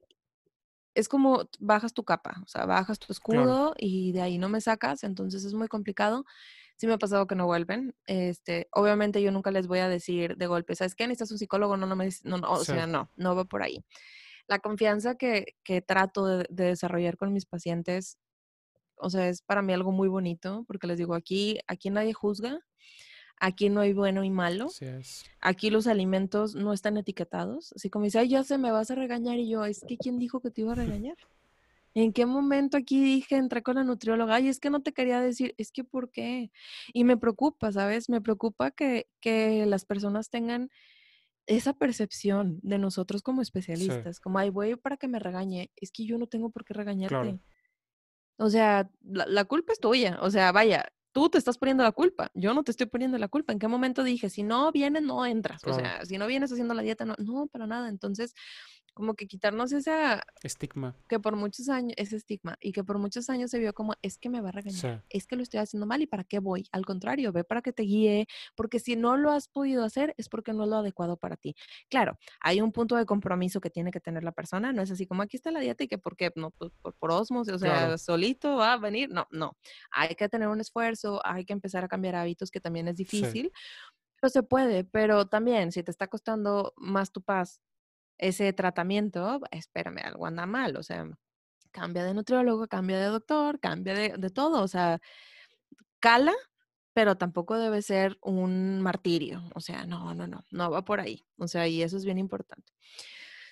[0.95, 4.61] es como bajas tu capa, o sea, bajas tu escudo y de ahí no me
[4.61, 6.25] sacas, entonces es muy complicado.
[6.77, 7.95] Sí me ha pasado que no vuelven.
[8.05, 11.07] Este, obviamente yo nunca les voy a decir de golpe, ¿sabes qué?
[11.07, 13.83] Necesitas un psicólogo, no, no me, no, no o sea, no, no va por ahí.
[14.47, 18.17] La confianza que, que trato de, de desarrollar con mis pacientes
[18.97, 22.59] o sea, es para mí algo muy bonito porque les digo, aquí, aquí nadie juzga,
[23.39, 24.67] aquí no hay bueno y malo,
[25.41, 28.95] aquí los alimentos no están etiquetados, así como dice, ay, ya se me vas a
[28.95, 31.17] regañar y yo, es que ¿quién dijo que te iba a regañar?
[31.97, 34.35] ¿En qué momento aquí dije, entré con la nutrióloga?
[34.35, 36.51] Ay, es que no te quería decir, es que ¿por qué?
[36.93, 38.09] Y me preocupa, ¿sabes?
[38.09, 40.69] Me preocupa que, que las personas tengan
[41.47, 46.05] esa percepción de nosotros como especialistas, como, ay, voy para que me regañe, es que
[46.05, 47.39] yo no tengo por qué regañarte.
[48.37, 50.17] O sea, la, culpa es tuya.
[50.21, 52.29] O sea, vaya, tú te estás poniendo la culpa.
[52.33, 53.53] Yo no te estoy poniendo la culpa.
[53.53, 55.63] ¿En qué momento dije, si no vienes, no entras?
[55.65, 57.89] O sea, si no vienes haciendo la dieta, no, no, para nada.
[57.89, 58.33] Entonces,
[58.95, 63.29] como que quitarnos esa estigma que por muchos años ese estigma y que por muchos
[63.29, 65.85] años se vio como es que me va a regañar, es que lo estoy haciendo
[65.85, 66.67] mal y para qué voy.
[66.71, 70.29] Al contrario, ve para que te guíe, porque si no lo has podido hacer es
[70.29, 71.55] porque no es lo adecuado para ti.
[71.89, 75.05] Claro, hay un punto de compromiso que tiene que tener la persona, no es así
[75.05, 77.97] como aquí está la dieta y que porque no pues, por, por, osmos, o sea,
[77.97, 79.57] solito va a venir, no, no.
[79.91, 83.51] Hay que tener un esfuerzo, hay que empezar a cambiar hábitos que también es difícil.
[84.21, 87.61] Pero se puede, pero también si te está costando más tu paz
[88.17, 91.07] ese tratamiento, espérame, algo anda mal, o sea,
[91.71, 94.99] cambia de nutriólogo, cambia de doctor, cambia de, todo, o sea,
[95.99, 96.33] cala,
[96.93, 101.25] pero tampoco debe ser un martirio, o sea, no, no, no, no va por ahí,
[101.37, 102.71] o sea, y eso es bien importante.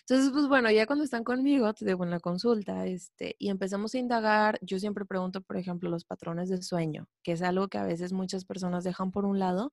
[0.05, 3.95] Entonces, pues bueno, ya cuando están conmigo, te digo en la consulta, este, y empezamos
[3.95, 7.77] a indagar, yo siempre pregunto, por ejemplo, los patrones de sueño, que es algo que
[7.77, 9.71] a veces muchas personas dejan por un lado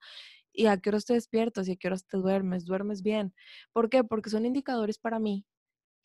[0.52, 3.34] y a qué hora te despiertas y a qué hora te duermes, duermes bien.
[3.72, 4.04] ¿Por qué?
[4.04, 5.46] Porque son indicadores para mí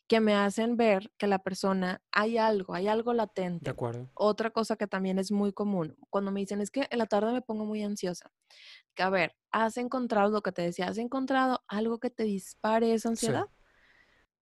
[0.08, 3.64] que me hacen ver que la persona hay algo, hay algo latente.
[3.64, 4.08] De acuerdo.
[4.14, 7.32] Otra cosa que también es muy común, cuando me dicen es que en la tarde
[7.32, 8.30] me pongo muy ansiosa.
[8.94, 10.86] Que a ver, ¿has encontrado lo que te decía?
[10.88, 13.46] ¿Has encontrado algo que te dispare esa ansiedad?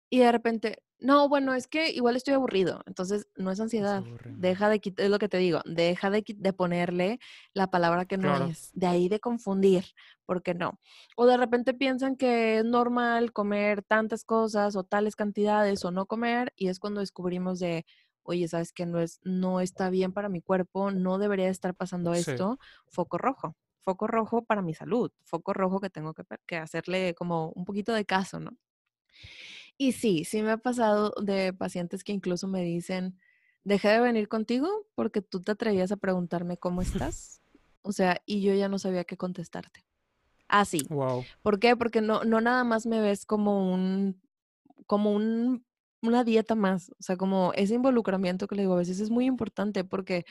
[0.10, 2.82] Y de repente, no, bueno, es que igual estoy aburrido.
[2.88, 4.04] Entonces, no es ansiedad.
[4.26, 7.20] Deja de quitar, es lo que te digo, deja de, de ponerle
[7.54, 8.72] la palabra que no es.
[8.74, 9.86] De ahí de confundir,
[10.26, 10.80] porque no.
[11.16, 16.06] O de repente piensan que es normal comer tantas cosas o tales cantidades o no
[16.08, 17.86] comer, y es cuando descubrimos de,
[18.24, 22.14] oye, sabes que no es, no está bien para mi cuerpo, no debería estar pasando
[22.14, 23.56] esto, foco rojo.
[23.82, 27.94] Foco rojo para mi salud, foco rojo que tengo que, que hacerle como un poquito
[27.94, 28.52] de caso, ¿no?
[29.78, 33.20] Y sí, sí me ha pasado de pacientes que incluso me dicen,
[33.64, 37.42] dejé de venir contigo porque tú te atrevías a preguntarme cómo estás.
[37.82, 39.86] O sea, y yo ya no sabía qué contestarte.
[40.48, 40.86] Así.
[40.90, 41.26] Wow.
[41.42, 41.76] ¿Por qué?
[41.76, 44.22] Porque no, no nada más me ves como un,
[44.86, 45.66] como un,
[46.02, 46.90] una dieta más.
[46.92, 50.26] O sea, como ese involucramiento que le digo a veces es muy importante porque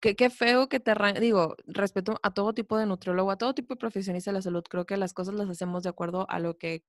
[0.00, 1.20] qué, qué feo que te arranque.
[1.20, 4.64] Digo, respeto a todo tipo de nutriólogo, a todo tipo de profesionista de la salud.
[4.68, 6.84] Creo que las cosas las hacemos de acuerdo a lo que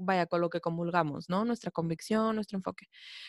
[0.00, 1.44] vaya, con lo que comulgamos, ¿no?
[1.44, 2.88] Nuestra convicción, nuestro enfoque.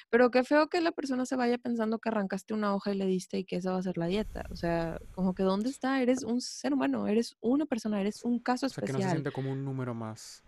[0.10, 3.06] Pero qué feo que la persona se vaya pensando que arrancaste una hoja y le
[3.06, 4.46] diste y que esa va a ser la dieta.
[4.50, 6.02] O sea, como que ¿dónde está?
[6.02, 8.96] Eres un ser humano, eres una persona, eres un caso especial.
[8.96, 10.44] O sea, que no se siente como un número más.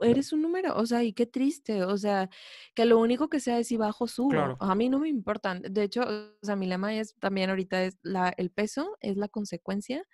[0.00, 2.30] Eres un número, o sea, y qué triste, o sea,
[2.74, 4.56] que lo único que sea es si bajo subo.
[4.60, 5.60] A mí no me importan.
[5.62, 9.26] De hecho, o sea, mi lema es también ahorita es la, el peso es la
[9.26, 10.06] consecuencia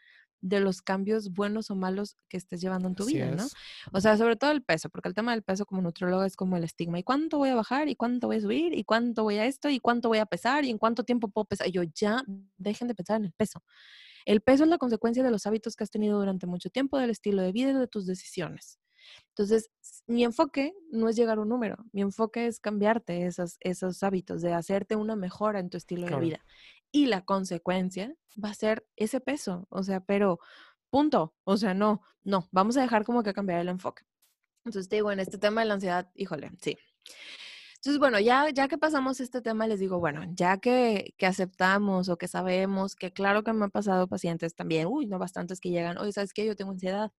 [0.44, 3.46] de los cambios buenos o malos que estés llevando en tu vida, ¿no?
[3.92, 6.58] O sea, sobre todo el peso, porque el tema del peso como nutriólogo es como
[6.58, 6.98] el estigma.
[6.98, 7.88] ¿Y cuánto voy a bajar?
[7.88, 8.74] ¿Y cuánto voy a subir?
[8.74, 9.70] ¿Y cuánto voy a esto?
[9.70, 10.66] ¿Y cuánto voy a pesar?
[10.66, 11.68] ¿Y en cuánto tiempo puedo pesar?
[11.68, 12.22] Y yo ya
[12.58, 13.62] dejen de pensar en el peso.
[14.26, 17.08] El peso es la consecuencia de los hábitos que has tenido durante mucho tiempo, del
[17.08, 18.78] estilo de vida y de tus decisiones.
[19.28, 19.70] Entonces,
[20.06, 24.42] mi enfoque no es llegar a un número, mi enfoque es cambiarte esos, esos hábitos,
[24.42, 26.44] de hacerte una mejora en tu estilo de vida
[26.94, 30.38] y la consecuencia va a ser ese peso, o sea, pero
[30.90, 34.04] punto, o sea, no, no, vamos a dejar como que cambiar el enfoque.
[34.64, 36.78] Entonces te digo, en este tema de la ansiedad, híjole, sí.
[37.78, 42.08] Entonces, bueno, ya, ya que pasamos este tema, les digo, bueno, ya que, que aceptamos
[42.08, 45.70] o que sabemos que claro que me han pasado pacientes también, uy, no bastantes que
[45.70, 46.46] llegan, oye, ¿sabes qué?
[46.46, 47.10] Yo tengo ansiedad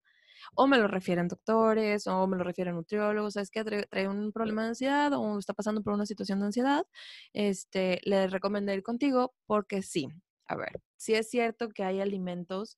[0.56, 3.64] o me lo refieren doctores, o me lo refieren nutriólogos, ¿sabes qué?
[3.64, 6.86] Trae, un problema de ansiedad o está pasando por una situación de ansiedad,
[7.34, 10.08] este, le recomiendo ir contigo porque sí,
[10.48, 12.78] a ver, sí es cierto que hay alimentos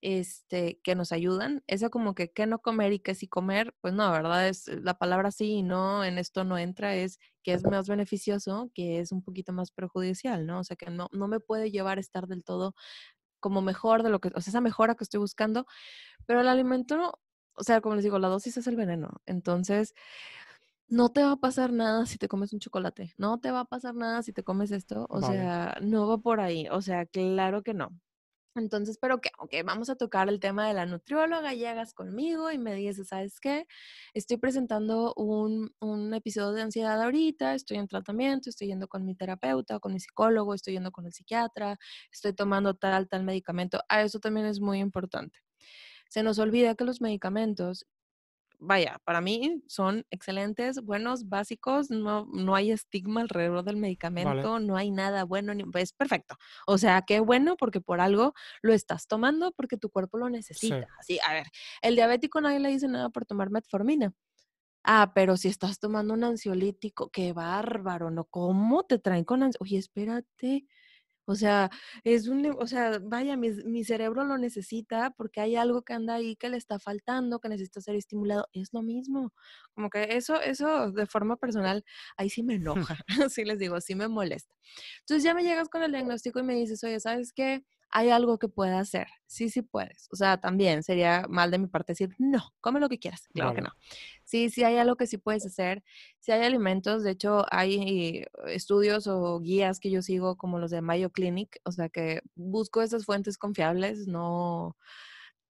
[0.00, 1.62] este, que nos ayudan.
[1.66, 4.48] Eso como que qué no comer y qué sí comer, pues no, ¿verdad?
[4.48, 8.70] Es la palabra sí y no, en esto no entra, es que es más beneficioso,
[8.74, 10.60] que es un poquito más perjudicial, ¿no?
[10.60, 12.74] O sea, que no, no me puede llevar a estar del todo
[13.40, 15.66] como mejor de lo que, o sea, esa mejora que estoy buscando,
[16.26, 17.20] pero el alimento,
[17.54, 19.20] o sea, como les digo, la dosis es el veneno.
[19.26, 19.94] Entonces,
[20.88, 23.64] no te va a pasar nada si te comes un chocolate, no te va a
[23.66, 27.62] pasar nada si te comes esto, o sea, no va por ahí, o sea, claro
[27.62, 27.90] que no.
[28.54, 32.58] Entonces, pero que, ok, vamos a tocar el tema de la nutrióloga, llegas conmigo y
[32.58, 33.66] me dices, ¿sabes qué?
[34.14, 39.14] Estoy presentando un, un, episodio de ansiedad ahorita, estoy en tratamiento, estoy yendo con mi
[39.14, 41.78] terapeuta, con mi psicólogo, estoy yendo con el psiquiatra,
[42.10, 43.80] estoy tomando tal, tal medicamento.
[43.88, 45.38] A eso también es muy importante.
[46.08, 47.86] Se nos olvida que los medicamentos
[48.58, 54.76] vaya, para mí son excelentes, buenos, básicos, no, no hay estigma alrededor del medicamento, no
[54.76, 56.36] hay nada bueno, es pues, perfecto.
[56.66, 60.88] O sea, qué bueno porque por algo lo estás tomando porque tu cuerpo lo necesita.
[60.98, 61.46] Así, a ver,
[61.82, 64.12] el diabético nadie le dice nada por tomar metformina.
[64.84, 68.24] Ah, pero si estás tomando un ansiolítico, qué bárbaro, ¿no?
[68.24, 69.64] ¿Cómo te traen con ansiolítico?
[69.64, 70.66] Oye, espérate,
[71.28, 71.70] o sea,
[72.04, 76.14] es un, o sea, vaya, mi, mi, cerebro lo necesita porque hay algo que anda
[76.14, 78.48] ahí que le está faltando, que necesita ser estimulado.
[78.54, 79.34] Es lo mismo.
[79.74, 81.84] Como que eso, eso de forma personal,
[82.16, 82.96] ahí sí me enoja.
[83.30, 84.54] sí les digo, sí me molesta.
[85.00, 87.62] Entonces ya me llegas con el diagnóstico y me dices, oye, ¿sabes qué?
[87.90, 89.08] Hay algo que pueda hacer.
[89.26, 90.08] Sí, sí puedes.
[90.12, 93.28] O sea, también sería mal de mi parte decir, no, come lo que quieras.
[93.32, 93.70] Claro, que no.
[94.24, 95.82] Sí, sí hay algo que sí puedes hacer.
[96.20, 97.02] Sí hay alimentos.
[97.02, 101.60] De hecho, hay estudios o guías que yo sigo como los de Mayo Clinic.
[101.64, 104.76] O sea, que busco esas fuentes confiables, no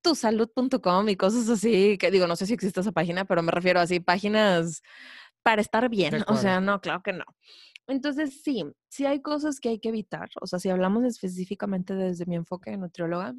[0.03, 1.99] tusalud.com y cosas así.
[1.99, 4.83] Que digo, no sé si existe esa página, pero me refiero a así, páginas
[5.43, 6.13] para estar bien.
[6.29, 7.25] O sea, no, claro que no.
[7.89, 10.29] Entonces, sí, sí hay cosas que hay que evitar.
[10.43, 13.35] O sea, si hablamos específicamente desde mi enfoque de nutrióloga,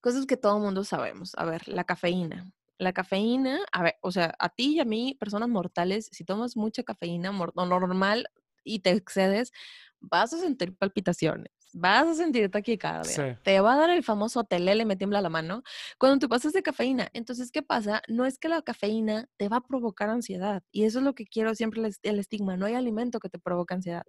[0.00, 1.32] cosas que todo mundo sabemos.
[1.36, 2.52] A ver, la cafeína.
[2.78, 6.56] La cafeína, a ver, o sea, a ti y a mí, personas mortales, si tomas
[6.56, 7.32] mucha cafeína
[7.66, 8.26] normal
[8.64, 9.52] y te excedes,
[10.00, 14.84] vas a sentir palpitaciones, vas a sentir taquicardia, te va a dar el famoso telele,
[14.84, 15.62] me tiembla la mano,
[15.98, 17.08] cuando te pasas de cafeína.
[17.12, 18.02] Entonces, ¿qué pasa?
[18.08, 21.26] No es que la cafeína te va a provocar ansiedad, y eso es lo que
[21.26, 24.04] quiero siempre el estigma, no hay alimento que te provoque ansiedad.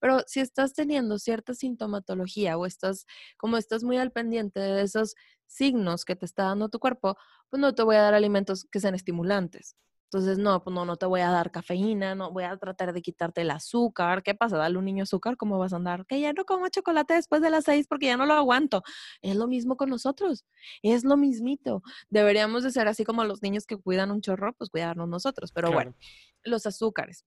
[0.00, 5.14] Pero si estás teniendo cierta sintomatología o estás, como estás muy al pendiente de esos
[5.46, 7.16] signos que te está dando tu cuerpo,
[7.50, 9.76] pues no te voy a dar alimentos que sean estimulantes.
[10.14, 13.02] Entonces, no, pues no, no te voy a dar cafeína, no voy a tratar de
[13.02, 14.22] quitarte el azúcar.
[14.22, 14.56] ¿Qué pasa?
[14.56, 16.06] Dale a un niño azúcar, ¿cómo vas a andar?
[16.06, 18.84] Que ya no como chocolate después de las seis porque ya no lo aguanto.
[19.22, 20.44] Es lo mismo con nosotros,
[20.82, 21.82] es lo mismito.
[22.10, 25.50] Deberíamos de ser así como los niños que cuidan un chorro, pues cuidarnos nosotros.
[25.50, 25.96] Pero bueno,
[26.44, 27.24] los azúcares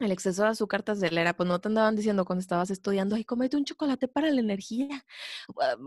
[0.00, 3.24] el exceso de azúcar te acelera, pues no te andaban diciendo cuando estabas estudiando, ay,
[3.24, 5.04] comete un chocolate para la energía.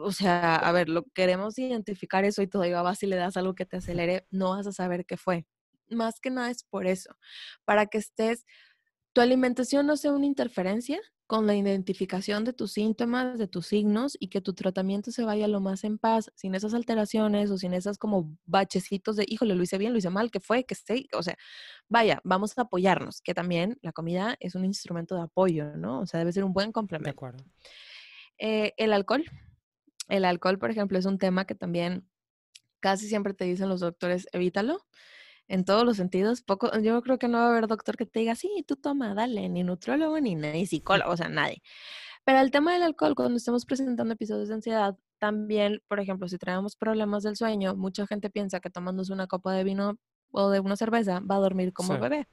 [0.02, 3.56] O sea, a ver, lo queremos identificar eso y todavía vas y le das algo
[3.56, 5.46] que te acelere, no vas a saber qué fue.
[5.92, 7.16] Más que nada es por eso,
[7.66, 8.46] para que estés,
[9.14, 11.00] tu alimentación no sea una interferencia
[11.32, 15.48] con la identificación de tus síntomas, de tus signos y que tu tratamiento se vaya
[15.48, 19.64] lo más en paz, sin esas alteraciones o sin esas como bachecitos de, híjole, lo
[19.64, 20.66] hice bien, lo hice mal, ¿qué fue?
[20.66, 21.08] ¿Qué sé?
[21.14, 21.38] O sea,
[21.88, 26.02] vaya, vamos a apoyarnos, que también la comida es un instrumento de apoyo, ¿no?
[26.02, 27.08] O sea, debe ser un buen complemento.
[27.08, 27.46] De acuerdo.
[28.38, 29.24] Eh, el alcohol.
[30.10, 32.10] El alcohol, por ejemplo, es un tema que también
[32.82, 34.86] casi siempre te dicen los doctores, evítalo
[35.52, 36.42] en todos los sentidos.
[36.42, 39.14] Poco, yo creo que no va a haber doctor que te diga, sí, tú toma,
[39.14, 41.62] dale, ni nutriólogo, ni, ni psicólogo, o sea, nadie.
[42.24, 46.38] Pero el tema del alcohol, cuando estamos presentando episodios de ansiedad, también, por ejemplo, si
[46.38, 49.98] traemos problemas del sueño, mucha gente piensa que tomándose una copa de vino
[50.32, 52.28] o de una cerveza va a dormir como bebé.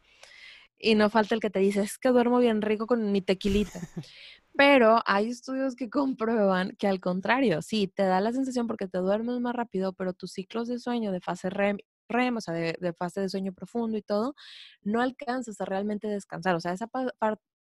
[0.78, 3.81] Y no falta el que te dice, es que duermo bien rico con mi tequilita.
[4.57, 8.98] Pero hay estudios que comprueban que al contrario, sí, te da la sensación porque te
[8.98, 11.78] duermes más rápido, pero tus ciclos de sueño de fase REM
[12.09, 14.35] REM, o sea, de, fase de sueño profundo y todo,
[14.83, 16.55] no alcanzas a realmente descansar.
[16.55, 16.88] O sea, esa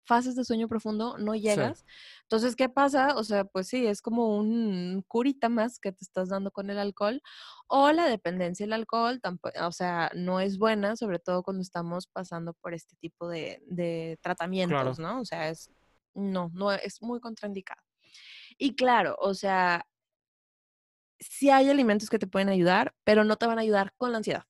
[0.09, 1.85] fases de sueño profundo no llegas.
[2.23, 3.15] Entonces, ¿qué pasa?
[3.15, 6.79] O sea, pues sí, es como un curita más que te estás dando con el
[6.79, 7.21] alcohol
[7.67, 9.21] o la dependencia del alcohol,
[9.61, 14.97] o sea, no es buena, sobre todo cuando estamos pasando por este tipo de, tratamientos,
[14.97, 15.21] ¿no?
[15.21, 15.69] O sea, es,
[16.15, 17.81] no, no, es muy contraindicado.
[18.57, 19.85] Y claro, o sea,
[21.19, 24.17] sí hay alimentos que te pueden ayudar, pero no te van a ayudar con la
[24.17, 24.43] ansiedad.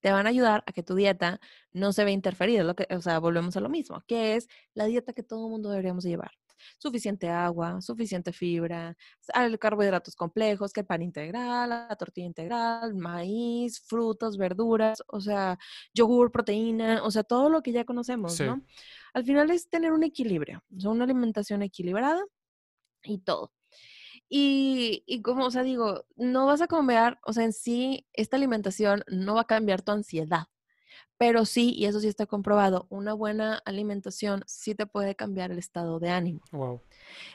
[0.00, 1.40] Te van a ayudar a que tu dieta
[1.72, 2.62] no se vea interferida.
[2.62, 5.50] Lo que, o sea, volvemos a lo mismo, que es la dieta que todo el
[5.50, 6.32] mundo deberíamos llevar.
[6.78, 8.96] Suficiente agua, suficiente fibra,
[9.58, 15.58] carbohidratos complejos, que el pan integral, la tortilla integral, maíz, frutas, verduras, o sea,
[15.92, 18.62] yogur, proteína, o sea, todo lo que ya conocemos, ¿no?
[19.14, 22.22] Al final es tener un equilibrio, una alimentación equilibrada
[23.02, 23.52] y todo.
[24.28, 29.04] Y, como, o sea, digo, no vas a comer, o sea, en sí, esta alimentación
[29.06, 30.46] no va a cambiar tu ansiedad,
[31.18, 35.58] pero sí, y eso sí está comprobado, una buena alimentación sí te puede cambiar el
[35.58, 36.40] estado de ánimo.
[36.52, 36.82] Wow.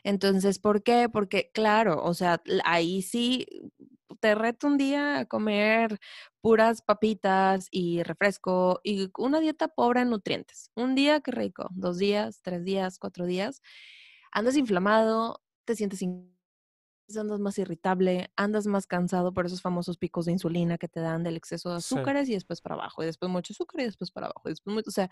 [0.04, 1.10] Entonces, ¿por qué?
[1.10, 3.48] Porque, claro, o sea, ahí sí
[4.20, 6.00] te reto un día a comer
[6.42, 10.72] puras papitas y refresco y una dieta pobre en nutrientes.
[10.76, 11.68] Un día, qué rico.
[11.72, 13.62] Dos días, tres días, cuatro días.
[14.32, 16.02] Andas inflamado, te sientes
[17.18, 21.24] andas más irritable, andas más cansado por esos famosos picos de insulina que te dan
[21.24, 24.28] del exceso de azúcares y después para abajo, y después mucho azúcar y después para
[24.28, 25.10] abajo, y después mucho, o sea,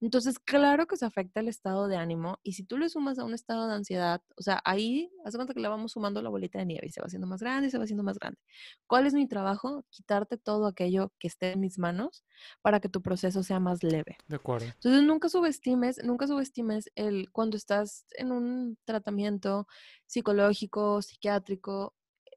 [0.00, 3.24] entonces claro que se afecta el estado de ánimo y si tú le sumas a
[3.24, 6.58] un estado de ansiedad, o sea, ahí haz cuenta que le vamos sumando la bolita
[6.58, 8.38] de nieve y se va haciendo más grande y se va haciendo más grande.
[8.86, 9.84] ¿Cuál es mi trabajo?
[9.90, 12.24] Quitarte todo aquello que esté en mis manos
[12.62, 14.16] para que tu proceso sea más leve.
[14.28, 14.66] De acuerdo.
[14.66, 19.66] Entonces nunca subestimes, nunca subestimes el cuando estás en un tratamiento
[20.06, 21.31] psicológico, psiquiátrico,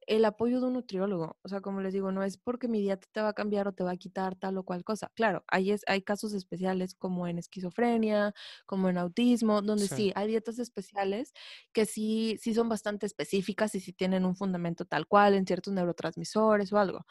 [0.08, 1.38] el apoyo de un nutriólogo.
[1.42, 3.74] O sea, como les digo, no es porque mi dieta te va a cambiar o
[3.74, 5.12] te va a quitar tal o cual cosa.
[5.16, 8.34] Claro, hay, es, hay casos especiales como en esquizofrenia,
[8.66, 10.12] como en autismo, donde sí.
[10.16, 11.34] hay dietas especiales
[11.74, 15.74] que sí, sí son bastante específicas y sí tienen un fundamento tal cual en ciertos
[15.74, 17.06] neurotransmisores o algo.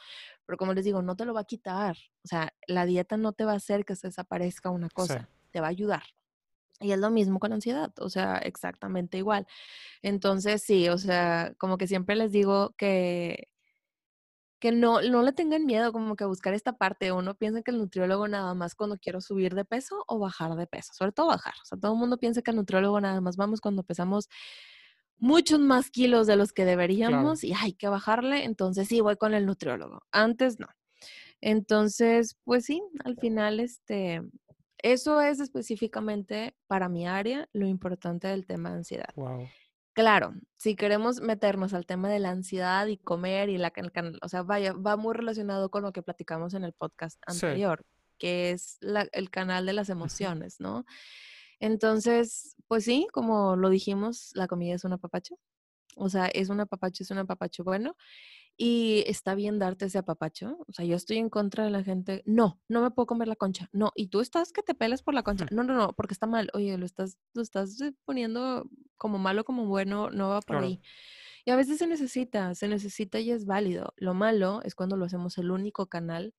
[0.46, 1.96] Pero como les digo, no te lo va a quitar.
[2.24, 5.60] O sea, la dieta no te va a hacer que se desaparezca una cosa, te
[5.60, 6.04] va a ayudar.
[6.80, 9.46] Y es lo mismo con la ansiedad, o sea, exactamente igual.
[10.02, 13.48] Entonces, sí, o sea, como que siempre les digo que,
[14.58, 17.12] que no, no le tengan miedo como que a buscar esta parte.
[17.12, 20.66] Uno piensa que el nutriólogo nada más cuando quiero subir de peso o bajar de
[20.66, 21.54] peso, sobre todo bajar.
[21.62, 24.28] O sea, todo el mundo piensa que el nutriólogo nada más vamos cuando pesamos
[25.18, 29.34] muchos más kilos de los que deberíamos y hay que bajarle, entonces sí, voy con
[29.34, 30.02] el nutriólogo.
[30.12, 30.68] Antes no.
[31.40, 34.22] Entonces, pues sí, al final, este,
[34.84, 39.14] eso es específicamente para mi área lo importante del tema de ansiedad.
[39.94, 43.72] Claro, si queremos meternos al tema de la ansiedad y comer y la
[44.20, 47.82] o sea, vaya, va muy relacionado con lo que platicamos en el podcast anterior,
[48.18, 48.76] que es
[49.12, 50.84] el canal de las emociones, ¿no?
[51.60, 55.38] Entonces, pues sí, como lo dijimos, la comida es un apapacho.
[55.96, 57.96] O sea, es un apapacho, es un apapacho bueno.
[58.56, 60.58] Y está bien darte ese apapacho.
[60.68, 62.22] O sea, yo estoy en contra de la gente.
[62.24, 63.68] No, no me puedo comer la concha.
[63.72, 65.46] No, y tú estás que te peles por la concha.
[65.50, 66.50] No, no, no, porque está mal.
[66.54, 70.80] Oye, lo estás, lo estás eh, poniendo como malo, como bueno, no va por ahí.
[71.44, 73.92] Y a veces se necesita, se necesita y es válido.
[73.96, 76.32] Lo malo es cuando lo hacemos el único canal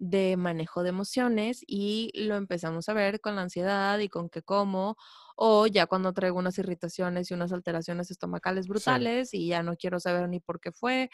[0.00, 4.42] de manejo de emociones y lo empezamos a ver con la ansiedad y con qué
[4.42, 4.96] como,
[5.36, 10.00] o ya cuando traigo unas irritaciones y unas alteraciones estomacales brutales y ya no quiero
[10.00, 11.10] saber ni por qué fue.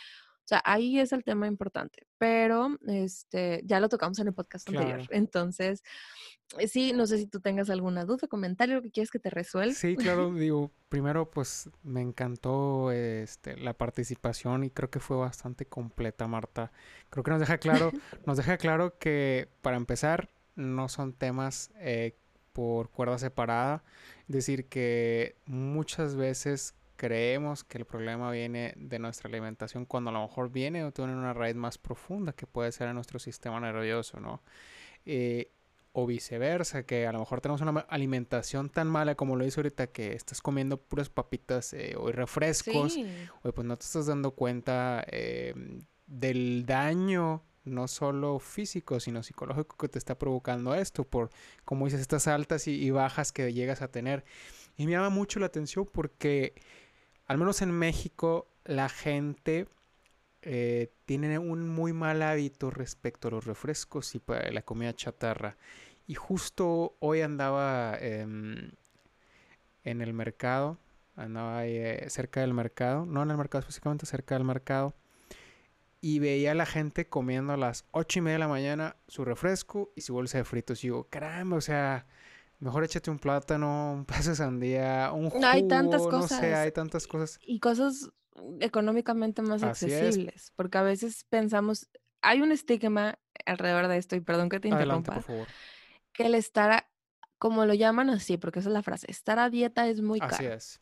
[0.46, 4.68] O sea, ahí es el tema importante, pero este, ya lo tocamos en el podcast
[4.68, 5.02] anterior.
[5.10, 5.82] Entonces,
[6.56, 9.74] eh, sí, no sé si tú tengas alguna duda, comentario, que quieres que te resuelva.
[9.74, 15.66] Sí, claro, digo, primero pues me encantó este, la participación y creo que fue bastante
[15.66, 16.70] completa, Marta.
[17.10, 17.90] Creo que nos deja claro,
[18.24, 22.16] nos deja claro que para empezar no son temas eh,
[22.52, 23.82] por cuerda separada,
[24.28, 30.12] es decir, que muchas veces creemos que el problema viene de nuestra alimentación cuando a
[30.12, 33.60] lo mejor viene o tiene una raíz más profunda que puede ser en nuestro sistema
[33.60, 34.42] nervioso, ¿no?
[35.04, 35.50] Eh,
[35.92, 39.86] o viceversa, que a lo mejor tenemos una alimentación tan mala como lo dice ahorita
[39.86, 42.98] que estás comiendo puras papitas eh, o refrescos,
[43.42, 49.76] o pues no te estás dando cuenta em, del daño no solo físico, sino psicológico
[49.78, 51.30] que te está provocando esto, por,
[51.64, 54.22] como dices, estas altas y bajas que llegas a tener.
[54.76, 56.54] Y me llama mucho la atención porque
[57.26, 59.68] al menos en México, la gente
[60.42, 65.56] eh, tiene un muy mal hábito respecto a los refrescos y la comida chatarra.
[66.06, 68.70] Y justo hoy andaba em,
[69.82, 70.78] en el mercado,
[71.16, 74.94] andaba eh, cerca del mercado, no en el mercado específicamente, cerca del mercado,
[76.00, 79.24] y veía a la gente comiendo a las ocho y media de la mañana su
[79.24, 80.84] refresco y su bolsa de fritos.
[80.84, 82.06] Y digo, caramba, o sea,
[82.58, 86.32] Mejor échate un plátano, un pedazo de sandía, un jugo, hay tantas cosas.
[86.32, 87.38] no sé, hay tantas cosas.
[87.42, 88.10] Y cosas
[88.60, 91.88] económicamente más accesibles, porque a veces pensamos,
[92.20, 95.48] hay un estigma alrededor de esto, y perdón que te interrumpa, por favor.
[96.12, 96.90] que el estar, a,
[97.38, 100.34] como lo llaman así, porque esa es la frase, estar a dieta es muy caro.
[100.34, 100.80] Así es.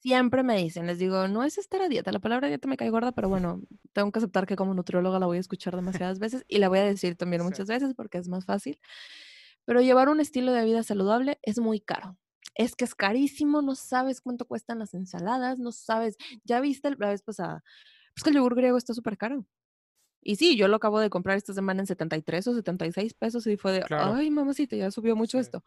[0.00, 2.90] Siempre me dicen, les digo, no es estar a dieta, la palabra dieta me cae
[2.90, 3.62] gorda, pero bueno,
[3.92, 6.80] tengo que aceptar que como nutrióloga la voy a escuchar demasiadas veces y la voy
[6.80, 8.78] a decir también muchas veces porque es más fácil.
[9.64, 12.18] Pero llevar un estilo de vida saludable es muy caro.
[12.54, 17.08] Es que es carísimo, no sabes cuánto cuestan las ensaladas, no sabes, ya viste la
[17.08, 17.64] vez pasada,
[18.14, 19.44] pues que el yogur griego está súper caro.
[20.26, 23.56] Y sí, yo lo acabo de comprar esta semana en 73 o 76 pesos y
[23.56, 25.62] fue de, ay, mamacita, ya subió mucho esto.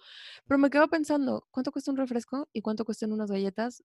[0.48, 3.84] Pero me quedo pensando, ¿cuánto cuesta un refresco y cuánto cuestan unas galletas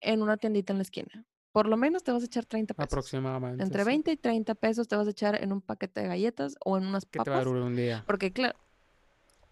[0.00, 1.26] en una tiendita en la esquina?
[1.50, 2.92] Por lo menos te vas a echar 30 pesos.
[2.92, 3.62] Aproximadamente.
[3.62, 6.76] Entre 20 y 30 pesos te vas a echar en un paquete de galletas o
[6.76, 7.24] en unas papas.
[7.24, 8.04] Que te va a durar un día.
[8.06, 8.56] Porque, claro,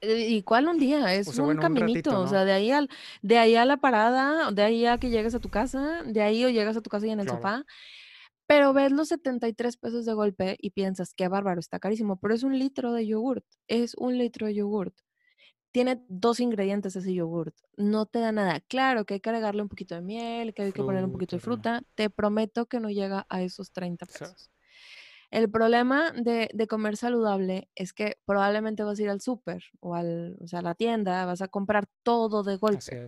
[0.03, 1.15] ¿Y cuál un día?
[1.15, 2.89] Es un caminito, o sea, de ahí, al,
[3.23, 6.45] de ahí a la parada, de ahí a que llegues a tu casa, de ahí
[6.45, 7.65] o llegas a tu casa y en el sofá,
[8.49, 12.43] pero ves los 73 pesos de golpe y piensas, qué bárbaro, está carísimo, pero es
[12.43, 14.95] un litro de yogurt, es un litro de yogurt.
[15.71, 18.61] Tiene dos ingredientes ese yogurt, no te da nada.
[18.61, 21.37] Claro que hay que agregarle un poquito de miel, que hay que poner un poquito
[21.37, 24.51] de fruta, te prometo que no llega a esos 30 pesos.
[25.33, 30.37] El problema de, comer saludable es que probablemente vas a ir al súper o, al,
[30.43, 33.07] o sea, a la tienda, vas a comprar todo de golpe.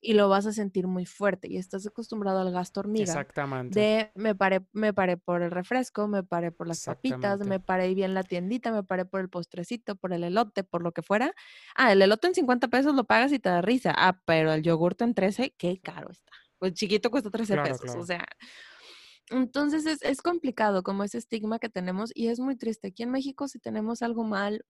[0.00, 3.04] Y lo vas a sentir muy fuerte y estás acostumbrado al gasto hormiga.
[3.04, 3.78] Exactamente.
[3.78, 7.94] De me paré, me paré por el refresco, me paré por las papitas, me paré
[7.94, 11.32] bien la tiendita, me paré por el postrecito, por el elote, por lo que fuera.
[11.76, 13.94] Ah, el elote en 50 pesos lo pagas y te da risa.
[13.96, 16.32] Ah, pero el yogurte en 13, qué caro está.
[16.58, 17.94] Pues chiquito cuesta 13 pesos.
[17.94, 18.26] O sea,
[19.32, 22.88] entonces es, complicado como ese estigma que tenemos y es muy triste.
[22.88, 24.64] Aquí en México si tenemos algo mal,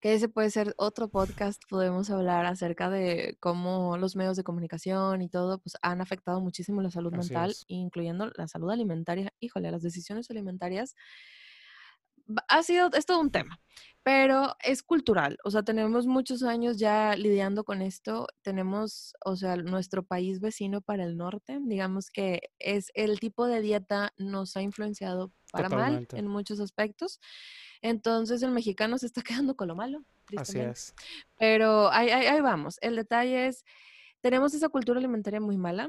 [0.00, 5.22] que ese puede ser otro podcast, podemos hablar acerca de cómo los medios de comunicación
[5.22, 9.32] y todo pues han afectado muchísimo la salud mental, incluyendo la salud alimentaria.
[9.40, 10.94] Híjole, las decisiones alimentarias
[12.48, 13.60] ha sido, es todo un tema,
[14.02, 19.56] pero es cultural, o sea, tenemos muchos años ya lidiando con esto, tenemos, o sea,
[19.56, 24.62] nuestro país vecino para el norte, digamos que es el tipo de dieta nos ha
[24.62, 27.20] influenciado para mal en muchos aspectos,
[27.80, 30.04] entonces el mexicano se está quedando con lo malo.
[30.36, 30.94] Así es.
[31.38, 33.64] Pero ahí, ahí vamos, el detalle es,
[34.20, 35.88] tenemos esa cultura alimentaria muy mala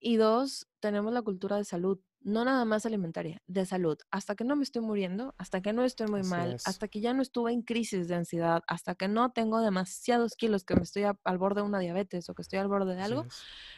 [0.00, 3.96] y dos, tenemos la cultura de salud no nada más alimentaria, de salud.
[4.10, 7.14] Hasta que no me estoy muriendo, hasta que no estoy muy mal, hasta que ya
[7.14, 11.04] no estuve en crisis de ansiedad, hasta que no tengo demasiados kilos, que me estoy
[11.04, 13.26] al borde de una diabetes o que estoy al borde de algo,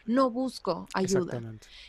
[0.06, 1.42] no busco ayuda.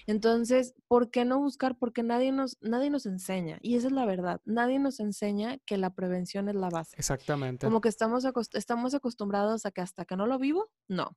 [0.05, 1.77] Entonces, ¿por qué no buscar?
[1.77, 3.57] Porque nadie nos, nadie nos enseña.
[3.61, 4.41] Y esa es la verdad.
[4.43, 6.93] Nadie nos enseña que la prevención es la base.
[6.97, 7.67] Exactamente.
[7.67, 11.15] Como que estamos, estamos acostumbrados a que hasta que no lo vivo, no.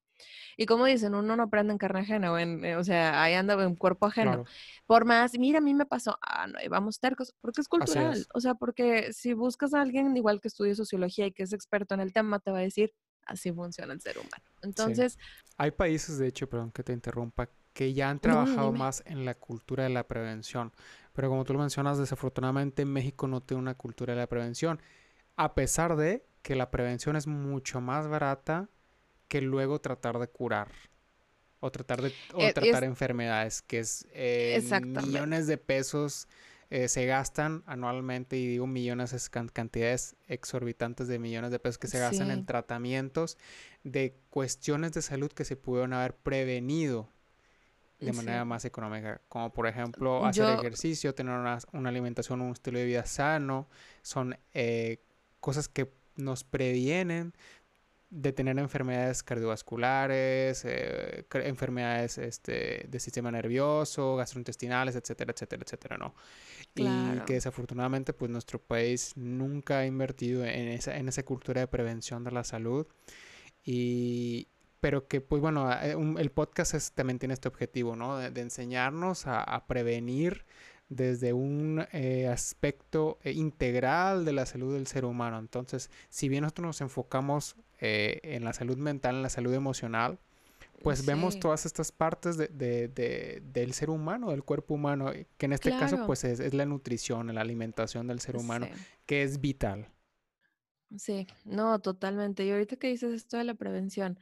[0.56, 3.34] Y como dicen, uno no aprende en carne ajena, o, en, eh, o sea, ahí
[3.34, 4.44] anda en cuerpo ajeno.
[4.86, 8.26] Por más, mira, a mí me pasó, ah, no, vamos tercos, porque es cultural.
[8.34, 11.94] O sea, porque si buscas a alguien igual que estudie sociología y que es experto
[11.94, 12.92] en el tema, te va a decir,
[13.26, 14.44] así funciona el ser humano.
[14.62, 15.18] Entonces...
[15.56, 19.34] Hay países, de hecho, perdón que te interrumpa, que ya han trabajado más en la
[19.34, 20.72] cultura de la prevención.
[21.12, 24.80] Pero como tú lo mencionas, desafortunadamente México no tiene una cultura de la prevención.
[25.36, 28.68] A pesar de que la prevención es mucho más barata
[29.28, 30.70] que luego tratar de curar
[31.62, 34.60] o tratar de o e, tratar enfermedades, que es eh,
[35.06, 36.26] millones de pesos
[36.70, 41.86] eh, se gastan anualmente, y digo millones, es cantidades exorbitantes de millones de pesos que
[41.86, 43.38] se gastan en tratamientos
[43.84, 47.08] de cuestiones de salud que se pudieron haber prevenido
[48.00, 52.86] de manera más económica, como por ejemplo hacer ejercicio, tener una, alimentación, un estilo de
[52.86, 53.68] vida sano,
[54.00, 54.98] son eh,
[55.38, 57.34] cosas que nos previenen
[58.12, 66.14] de tener enfermedades cardiovasculares, eh, enfermedades este, de sistema nervioso, gastrointestinales, etcétera, etcétera, etcétera, ¿no?
[66.74, 66.84] Y
[67.24, 72.22] que desafortunadamente pues nuestro país nunca ha invertido en esa, en esa cultura de prevención
[72.22, 72.86] de la salud
[73.64, 74.48] y,
[74.80, 78.18] pero que pues bueno, eh, el podcast también tiene este objetivo, ¿no?
[78.18, 80.44] De, enseñarnos a, prevenir
[80.96, 85.38] desde un eh, aspecto eh, integral de la salud del ser humano.
[85.38, 90.20] Entonces, si bien nosotros nos enfocamos en la salud mental, en la salud emocional,
[90.82, 95.52] pues vemos todas estas partes de, de, del ser humano, del cuerpo humano, que en
[95.52, 98.68] este caso pues es, la nutrición, la alimentación del ser humano,
[99.06, 99.88] que es vital.
[100.96, 102.44] Sí, no, totalmente.
[102.44, 104.18] Y ahorita que dices esto de la prevención,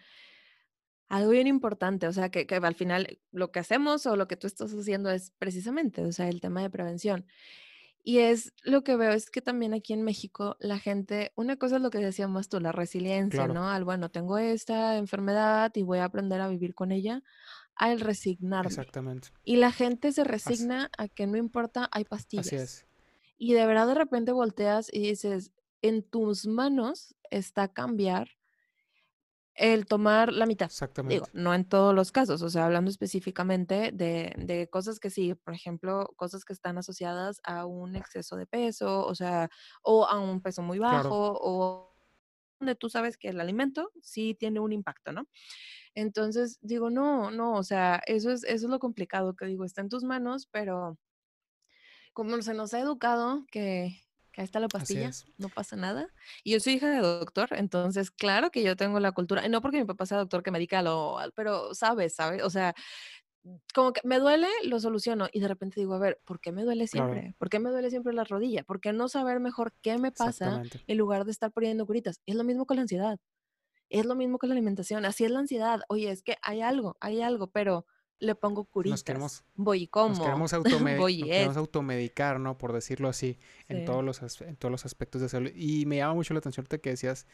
[1.11, 4.37] algo bien importante, o sea, que, que, al final lo que hacemos o lo que
[4.37, 7.27] tú estás haciendo es precisamente, o sea, el tema de prevención.
[8.03, 11.77] Y es lo que veo, es que también aquí en México la gente, una cosa
[11.77, 13.69] es lo que decíamos tú, la resiliencia, ¿no?
[13.69, 17.23] Al, bueno, tengo esta enfermedad y voy a aprender a vivir con ella,
[17.75, 18.69] al resignarme.
[18.69, 19.29] Exactamente.
[19.45, 22.47] Y la gente se resigna a que no importa, hay pastillas.
[22.47, 22.87] Así es.
[23.37, 25.51] Y de verdad de repente volteas y dices,
[25.83, 28.29] en tus manos está cambiar
[29.61, 30.67] el tomar la mitad.
[30.67, 31.15] Exactamente.
[31.15, 35.35] Digo, no en todos los casos, o sea, hablando específicamente de, de, cosas que sí,
[35.35, 39.51] por ejemplo, cosas que están asociadas a un exceso de peso, o sea,
[39.83, 41.95] o a un peso muy bajo, o
[42.59, 45.29] donde tú sabes que el alimento sí tiene un impacto, ¿no?
[45.95, 49.83] Entonces, digo, no, no, o sea, eso es, eso es lo complicado que digo, está
[49.83, 50.99] en tus manos, pero
[52.15, 54.01] como se nos ha educado que,
[54.37, 56.09] ahí está la pastilla, no pasa nada.
[56.45, 59.79] Y yo soy hija de doctor, entonces claro que yo tengo la cultura, no porque
[59.79, 62.43] mi papá sea doctor que me dedica a lo, pero sabes, ¿sabes?
[62.43, 62.75] O sea,
[63.75, 66.63] como que me duele, lo soluciono y de repente digo, a ver, ¿por qué me
[66.63, 67.35] duele siempre?
[67.39, 68.65] ¿Por qué me duele siempre la rodilla?
[68.65, 72.21] ¿Por qué no saber mejor qué me pasa en lugar de estar poniendo curitas?
[72.27, 73.19] Es lo mismo con la ansiedad.
[73.89, 75.05] Es lo mismo con la alimentación.
[75.05, 75.81] Así es la ansiedad.
[75.89, 77.87] Oye, es que hay algo, hay algo, pero
[78.21, 78.99] le pongo curitas.
[78.99, 80.09] Nos queremos, voy y como.
[80.15, 80.53] Nos queremos,
[81.57, 82.57] automedicar, ¿no?
[82.57, 85.51] Por decirlo así, en, todos los, en todos los aspectos de salud.
[85.55, 87.27] Y me llama mucho la atención que decías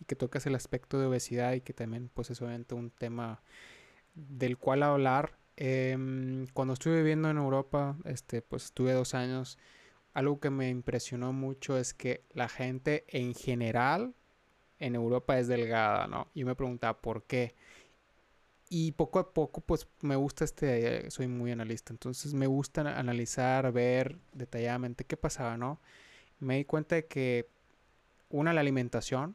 [0.00, 3.42] y que tocas el aspecto de obesidad y que también, pues, es obviamente un tema
[4.14, 5.38] del cual hablar.
[5.56, 9.58] Em, cuando estuve viviendo en Europa, este, pues, estuve dos años.
[10.14, 14.14] Algo que me impresionó mucho es que la gente en general
[14.78, 16.28] en Europa es delgada, ¿no?
[16.34, 17.54] Y me preguntaba por qué.
[18.72, 23.72] Y poco a poco, pues me gusta este, soy muy analista, entonces me gusta analizar,
[23.72, 25.80] ver detalladamente qué pasaba, ¿no?
[26.38, 27.48] Me di cuenta de que,
[28.28, 29.34] una, la alimentación,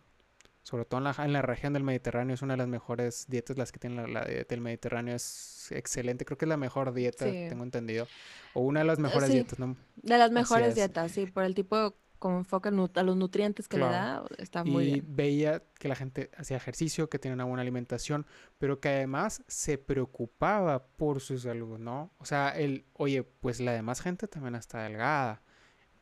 [0.64, 3.58] sobre todo en la, en la región del Mediterráneo, es una de las mejores dietas,
[3.58, 7.26] las que tiene la, dieta del Mediterráneo, es excelente, creo que es la mejor dieta,
[7.26, 8.08] tengo entendido,
[8.54, 9.76] o una de las mejores dietas, ¿no?
[9.98, 13.86] De las mejores dietas, sí, por el tipo como enfoca a los nutrientes que le
[13.86, 18.26] da, está muy y veía que la gente hacía ejercicio, que tenía una buena alimentación,
[18.57, 22.11] pero que además se preocupaba por su salud, ¿no?
[22.18, 25.41] O sea, el, oye, pues la demás gente también está delgada.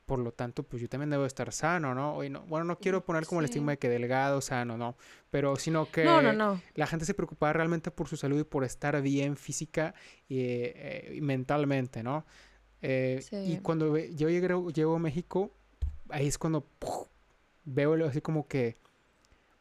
[0.05, 2.15] Por lo tanto, pues yo también debo estar sano, ¿no?
[2.15, 4.97] Oye, no bueno, no quiero poner como el estigma de que delgado, sano, no,
[5.29, 9.37] pero sino que la gente se preocupaba realmente por su salud y por estar bien
[9.37, 9.95] física
[10.27, 12.25] y, eh, mentalmente, ¿no?
[12.81, 15.55] Eh, y cuando yo llego, llego a México,
[16.13, 16.65] ahí es cuando
[17.65, 18.77] veo así como que,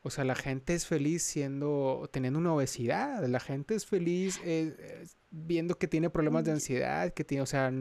[0.03, 5.07] o sea, la gente es feliz siendo, teniendo una obesidad, la gente es feliz eh,
[5.31, 6.55] viendo que tiene problemas de mm.
[6.55, 7.73] ansiedad, que tiene, o sea,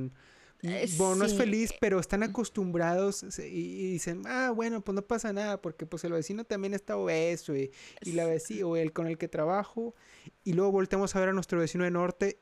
[0.64, 5.34] eh, bueno, no es feliz, pero están acostumbrados y, dicen, ah, bueno, pues no pasa
[5.34, 7.72] nada, porque pues el vecino también está obeso y,
[8.04, 9.96] y la vecina, o el con el que trabajo,
[10.44, 12.40] y luego volteamos a ver a nuestro vecino de norte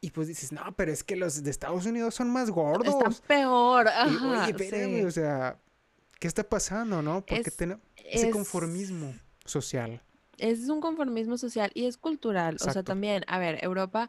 [0.00, 2.94] y pues dices, no, pero es que los de Estados Unidos son más gordos.
[2.94, 3.88] Están peor.
[3.88, 5.58] Ajá, oye, espérame, o sea,
[6.18, 7.24] ¿qué está pasando, no?
[7.24, 10.02] Porque tenemos ese conformismo social.
[10.38, 12.56] Es un conformismo social y es cultural.
[12.66, 14.08] O sea, también, a ver, Europa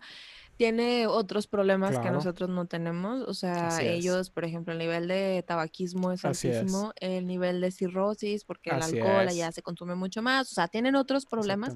[0.62, 3.24] tiene otros problemas que nosotros no tenemos.
[3.24, 8.46] O sea, ellos, por ejemplo, el nivel de tabaquismo es altísimo, el nivel de cirrosis,
[8.46, 10.52] porque el alcohol allá se consume mucho más.
[10.52, 11.74] O sea, tienen otros problemas.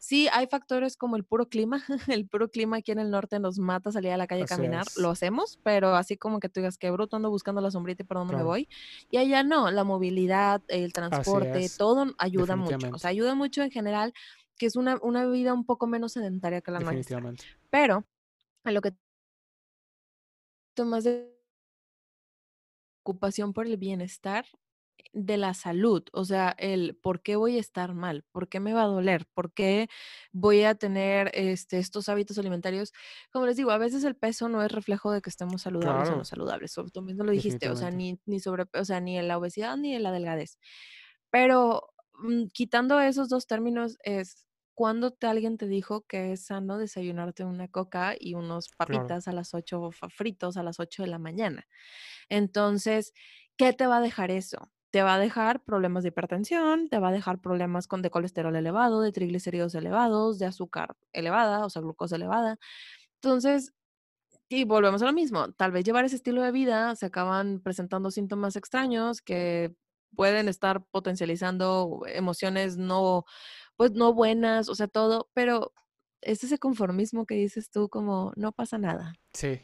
[0.00, 1.84] Sí, hay factores como el puro clima.
[2.08, 4.86] el puro clima aquí en el norte nos mata salir a la calle a caminar.
[4.96, 8.06] Lo hacemos, pero así como que tú digas que bruto ando buscando la sombrita y
[8.06, 8.68] por dónde me voy.
[9.08, 12.88] Y allá no, la movilidad, el transporte, todo ayuda mucho.
[12.92, 14.12] O sea, ayuda mucho en general
[14.58, 17.22] que es una, una vida un poco menos sedentaria que la nuestra.
[17.70, 18.04] Pero
[18.66, 18.92] a lo que
[20.84, 21.34] más de
[23.02, 24.44] ocupación por el bienestar
[25.12, 28.74] de la salud, o sea, el por qué voy a estar mal, por qué me
[28.74, 29.88] va a doler, por qué
[30.32, 32.92] voy a tener este, estos hábitos alimentarios.
[33.30, 36.16] Como les digo, a veces el peso no es reflejo de que estemos saludables o
[36.16, 36.74] no saludables.
[36.92, 39.76] Tú mismo lo dijiste, o sea, ni, ni sobre, o sea, ni en la obesidad
[39.76, 40.58] ni en la delgadez.
[41.30, 41.88] Pero
[42.18, 44.44] mm, quitando esos dos términos es
[44.76, 49.32] ¿Cuándo te, alguien te dijo que es sano desayunarte una coca y unos papitas a
[49.32, 51.66] las 8 fritos a las 8 de la mañana?
[52.28, 53.12] Entonces,
[53.56, 54.70] ¿qué te va a dejar eso?
[54.90, 58.56] Te va a dejar problemas de hipertensión, te va a dejar problemas con de colesterol
[58.56, 62.58] elevado, de triglicéridos elevados, de azúcar elevada, o sea, glucosa elevada.
[63.22, 63.74] Entonces,
[64.48, 68.10] y volvemos a lo mismo, tal vez llevar ese estilo de vida se acaban presentando
[68.10, 69.74] síntomas extraños que
[70.14, 73.24] pueden estar potencializando emociones no
[73.76, 75.72] pues no buenas, o sea, todo, pero
[76.20, 79.14] es ese conformismo que dices tú como no pasa nada.
[79.32, 79.60] Sí.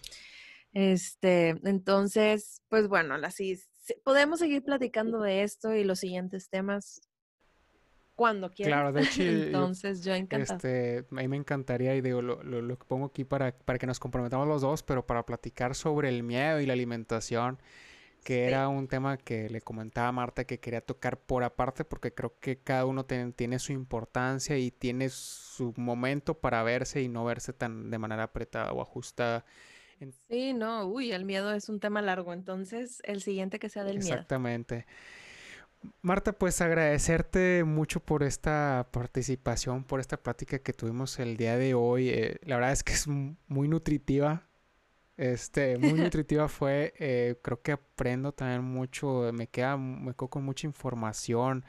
[0.72, 3.60] Este, entonces, pues bueno, así
[4.04, 7.00] podemos seguir platicando de esto y los siguientes temas
[8.14, 8.72] cuando quieras.
[8.72, 10.56] Claro, de hecho, entonces yo encantada.
[10.56, 13.78] Este, a mí me encantaría y digo lo, lo, lo, que pongo aquí para, para
[13.78, 17.58] que nos comprometamos los dos, pero para platicar sobre el miedo y la alimentación
[18.23, 22.14] que era un tema que le comentaba a Marta que quería tocar por aparte porque
[22.14, 27.25] creo que cada uno tiene su importancia y tiene su momento para verse y no
[27.25, 29.45] verse tan de manera apretada o ajustada.
[30.29, 33.99] Sí, no, uy, el miedo es un tema largo, entonces el siguiente que sea del
[33.99, 34.14] miedo.
[34.14, 34.87] Exactamente.
[36.01, 41.75] Marta, pues agradecerte mucho por esta participación, por esta plática que tuvimos el día de
[41.75, 42.09] hoy.
[42.09, 44.47] Eh, la verdad es que es muy nutritiva,
[45.16, 50.44] este, muy nutritiva fue, eh, creo que aprendo también mucho, me queda, me quedo con
[50.44, 51.64] mucha información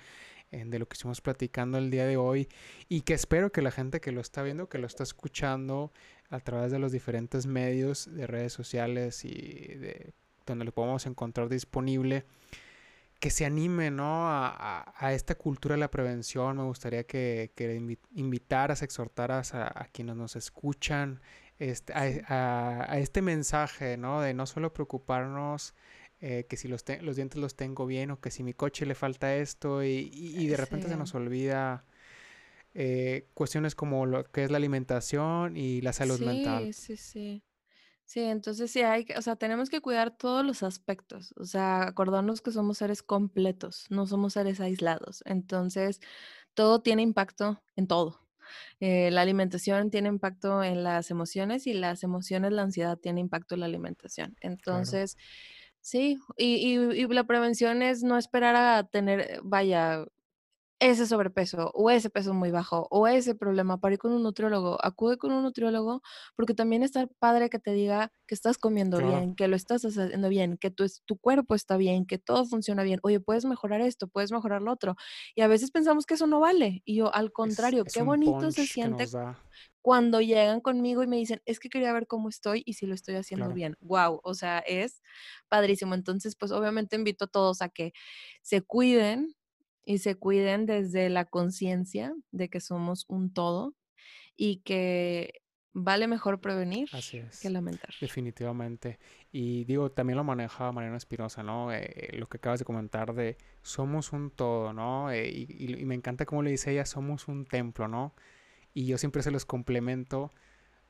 [0.52, 2.48] de lo que estuvimos platicando el día de hoy
[2.88, 5.92] y que espero que la gente que lo está viendo, que lo está escuchando
[6.30, 10.14] a través de los diferentes medios de redes sociales y de
[10.46, 12.26] donde lo podemos encontrar disponible,
[13.20, 14.28] que se anime, ¿no?
[14.28, 16.58] A, esta cultura de la prevención.
[16.58, 21.22] Me gustaría que, que invitaras, exhortaras a, a quienes nos escuchan,
[21.60, 24.22] este, a, este mensaje, ¿no?
[24.22, 25.74] De no solo preocuparnos
[26.20, 28.96] eh, que si los, los dientes los tengo bien o que si mi coche le
[28.96, 31.86] falta esto y, de repente se nos olvida
[32.74, 36.74] eh, cuestiones como lo que es la alimentación y la salud mental.
[36.74, 37.44] Sí, sí, sí.
[38.06, 42.42] Sí, entonces sí hay, o sea, tenemos que cuidar todos los aspectos, o sea, acordarnos
[42.42, 45.24] que somos seres completos, no somos seres aislados.
[45.26, 46.02] Entonces,
[46.54, 48.23] todo tiene impacto en todo.
[48.80, 53.56] Eh, la alimentación tiene impacto en las emociones y las emociones, la ansiedad tiene impacto
[53.56, 54.36] en la alimentación.
[54.42, 55.18] Entonces,
[55.82, 60.06] sí, y, y, la prevención es no esperar a tener, vaya,
[60.84, 64.78] ese sobrepeso o ese peso muy bajo o ese problema para ir con un nutriólogo,
[64.84, 66.02] acude con un nutriólogo
[66.36, 70.30] porque también está padre que te diga que estás comiendo bien, que lo estás haciendo
[70.30, 73.00] bien, que tu, tu cuerpo está bien, que todo funciona bien.
[73.04, 74.96] Oye, puedes mejorar esto, puedes mejorar lo otro.
[75.36, 76.82] Y a veces pensamos que eso no vale.
[76.86, 79.08] Y yo, al contrario, qué bonito se siente
[79.84, 82.96] cuando llegan conmigo y me dicen, es que quería ver cómo estoy y si lo
[82.96, 83.76] estoy haciendo bien.
[83.82, 85.02] Wow, o sea, es
[85.50, 85.94] padrísimo.
[85.94, 87.92] Entonces, pues obviamente invito a todos a que
[88.42, 89.36] se cuiden,
[89.86, 93.76] y se cuiden desde la conciencia de que somos un todo
[94.36, 95.42] y que
[95.74, 96.90] vale mejor prevenir
[97.42, 97.90] que lamentar.
[98.00, 99.00] Definitivamente.
[99.32, 101.74] Y digo, también lo maneja Mariana Espinosa, ¿no?
[101.74, 105.12] Eh, lo que acabas de comentar de somos un todo, ¿no?
[105.12, 108.14] Eh, y, y, me encanta cómo le dice ella, somos un templo, ¿no?
[108.74, 110.32] Y yo siempre se los complemento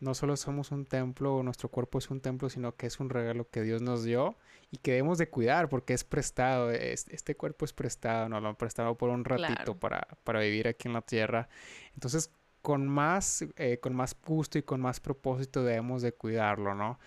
[0.03, 3.49] no solo somos un templo, nuestro cuerpo es un templo, sino que es un regalo
[3.49, 4.35] que Dios nos dio
[4.69, 6.71] y que debemos de cuidar porque es prestado.
[6.71, 10.89] Este cuerpo es prestado, nos lo han prestado por un ratito para, para vivir aquí
[10.89, 11.47] en la tierra.
[11.93, 12.31] Entonces,
[12.61, 16.99] con más, eh, con más gusto y con más propósito debemos de cuidarlo, ¿no?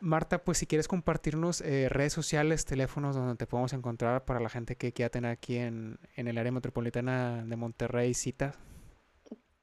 [0.00, 4.48] Marta, pues si quieres compartirnos eh, redes sociales, teléfonos donde te podemos encontrar para la
[4.48, 8.58] gente que quiera tener aquí en, en el área metropolitana de Monterrey citas.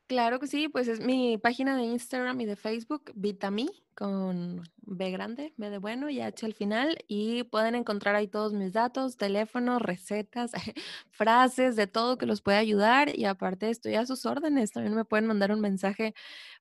[0.10, 5.12] Claro que sí, pues es mi página de Instagram y de Facebook, Vitami, con B
[5.12, 6.98] grande, B de bueno y H al final.
[7.08, 10.52] Y pueden encontrar ahí todos mis datos, teléfonos, recetas,
[11.12, 13.16] frases, de todo que los puede ayudar.
[13.16, 14.72] Y aparte estoy a sus órdenes.
[14.72, 16.16] También me pueden mandar un mensaje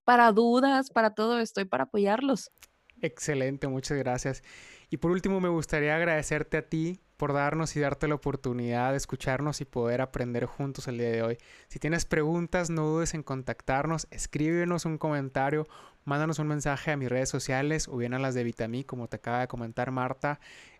[0.04, 1.38] para dudas, para todo.
[1.38, 2.52] Estoy para apoyarlos.
[3.00, 4.42] Excelente, muchas gracias.
[4.90, 8.96] Y por último, me gustaría agradecerte a ti por darnos y darte la oportunidad de
[8.96, 11.38] escucharnos y poder aprender juntos el día de hoy.
[11.66, 15.66] Si tienes preguntas, no dudes en contactarnos, escríbenos un comentario,
[16.04, 19.16] mándanos un mensaje a mis redes sociales o bien a las de Vitamí, como te
[19.16, 20.38] acaba de comentar Marta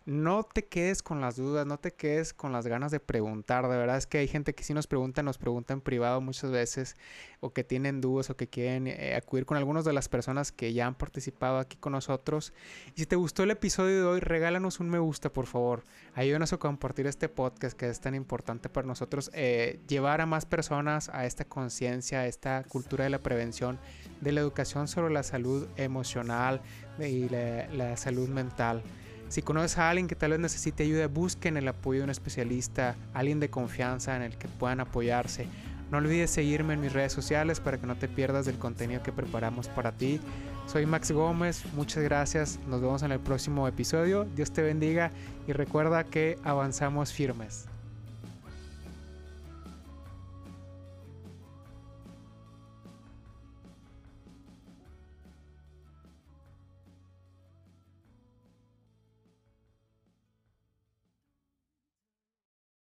[0.08, 3.68] no te quedes con las dudas, no te quedes con las ganas de preguntar.
[3.68, 6.50] De verdad es que hay gente que sí nos pregunta, nos pregunta en privado muchas
[6.50, 6.96] veces,
[7.40, 10.72] o que tienen dudas, o que quieren eh, acudir con algunas de las personas que
[10.72, 12.54] ya han participado aquí con nosotros.
[12.96, 15.84] Y si te gustó el episodio de hoy, regálanos un me gusta, por favor.
[16.14, 20.46] Ayúdanos a compartir este podcast que es tan importante para nosotros, eh, llevar a más
[20.46, 23.78] personas a esta conciencia, a esta cultura de la prevención,
[24.22, 26.62] de la educación sobre la salud emocional
[26.98, 28.82] y la salud mental.
[29.28, 32.96] Si conoces a alguien que tal vez necesite ayuda, busquen el apoyo de un especialista,
[33.12, 35.46] alguien de confianza en el que puedan apoyarse.
[35.90, 39.12] No olvides seguirme en mis redes sociales para que no te pierdas del contenido que
[39.12, 40.20] preparamos para ti.
[40.66, 45.12] Soy Max Gómez, muchas gracias, nos vemos en el próximo episodio, Dios te bendiga
[45.46, 47.66] y recuerda que avanzamos firmes.